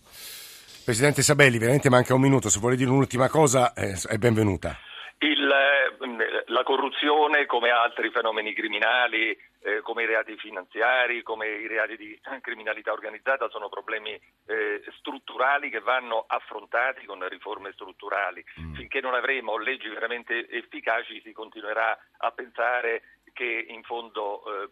Presidente 0.84 1.22
Sabelli, 1.22 1.58
veramente 1.58 1.90
manca 1.90 2.14
un 2.14 2.20
minuto, 2.20 2.48
se 2.48 2.58
vuole 2.60 2.76
dire 2.76 2.90
un'ultima 2.90 3.28
cosa 3.28 3.72
eh, 3.74 3.94
è 4.08 4.16
benvenuta. 4.18 4.76
Il, 5.18 5.48
eh, 5.50 6.44
la 6.46 6.62
corruzione, 6.62 7.46
come 7.46 7.70
altri 7.70 8.10
fenomeni 8.10 8.54
criminali, 8.54 9.36
eh, 9.62 9.80
come 9.82 10.04
i 10.04 10.06
reati 10.06 10.36
finanziari, 10.36 11.22
come 11.22 11.48
i 11.48 11.66
reati 11.66 11.96
di 11.96 12.18
criminalità 12.40 12.92
organizzata, 12.92 13.48
sono 13.48 13.68
problemi 13.68 14.18
eh, 14.46 14.82
strutturali 14.98 15.70
che 15.70 15.80
vanno 15.80 16.24
affrontati 16.26 17.04
con 17.06 17.26
riforme 17.28 17.72
strutturali. 17.72 18.44
Mm. 18.60 18.74
Finché 18.74 19.00
non 19.00 19.14
avremo 19.14 19.58
leggi 19.58 19.88
veramente 19.88 20.48
efficaci 20.48 21.20
si 21.22 21.32
continuerà 21.32 21.98
a 22.18 22.30
pensare 22.32 23.02
che 23.32 23.66
in 23.68 23.82
fondo 23.82 24.42
eh, 24.44 24.68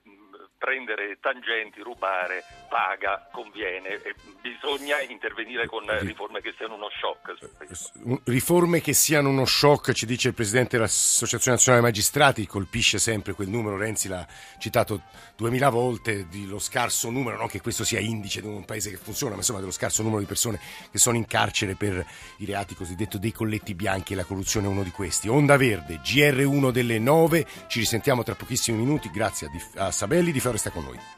prendere 0.58 1.18
tangenti, 1.20 1.80
rubare, 1.80 2.44
paga, 2.68 3.28
conviene. 3.32 4.00
Bisogna 4.40 5.00
intervenire 5.00 5.66
con 5.66 5.84
riforme 6.00 6.40
che 6.40 6.54
siano 6.56 6.74
uno 6.74 6.88
shock. 6.90 8.22
Riforme 8.24 8.80
che 8.80 8.92
siano 8.92 9.28
uno 9.28 9.44
shock, 9.44 9.92
ci 9.92 10.06
dice 10.06 10.28
il 10.28 10.34
Presidente 10.34 10.76
dell'Associazione 10.76 11.56
Nazionale 11.56 11.84
Magistrati, 11.84 12.46
colpisce 12.46 12.98
sempre 12.98 13.32
quel 13.32 13.48
numero, 13.48 13.76
Renzi 13.76 14.08
l'ha 14.08 14.26
citato 14.58 15.02
duemila 15.36 15.68
volte, 15.68 16.26
lo 16.46 16.58
scarso 16.58 17.10
numero, 17.10 17.36
non 17.36 17.48
che 17.48 17.60
questo 17.60 17.84
sia 17.84 18.00
indice 18.00 18.40
di 18.40 18.46
un 18.46 18.64
paese 18.64 18.90
che 18.90 18.96
funziona, 18.96 19.32
ma 19.32 19.38
insomma 19.38 19.60
dello 19.60 19.70
scarso 19.70 20.02
numero 20.02 20.20
di 20.20 20.26
persone 20.26 20.58
che 20.90 20.98
sono 20.98 21.16
in 21.16 21.26
carcere 21.26 21.74
per 21.74 22.04
i 22.38 22.44
reati 22.44 22.74
cosiddetti 22.74 23.18
dei 23.18 23.32
colletti 23.32 23.74
bianchi 23.74 24.12
e 24.12 24.16
la 24.16 24.24
corruzione 24.24 24.66
è 24.66 24.70
uno 24.70 24.82
di 24.82 24.90
questi. 24.90 25.28
Onda 25.28 25.56
Verde, 25.56 26.00
GR1 26.02 26.70
delle 26.70 26.98
9, 26.98 27.46
ci 27.68 27.78
risentiamo 27.80 28.22
tra 28.22 28.34
pochissimi 28.34 28.78
minuti, 28.78 29.10
grazie 29.10 29.48
a, 29.76 29.90
Sabelli 29.90 30.27
di 30.32 30.40
Fiore 30.40 30.58
sta 30.58 30.70
con 30.70 30.84
noi. 30.84 31.16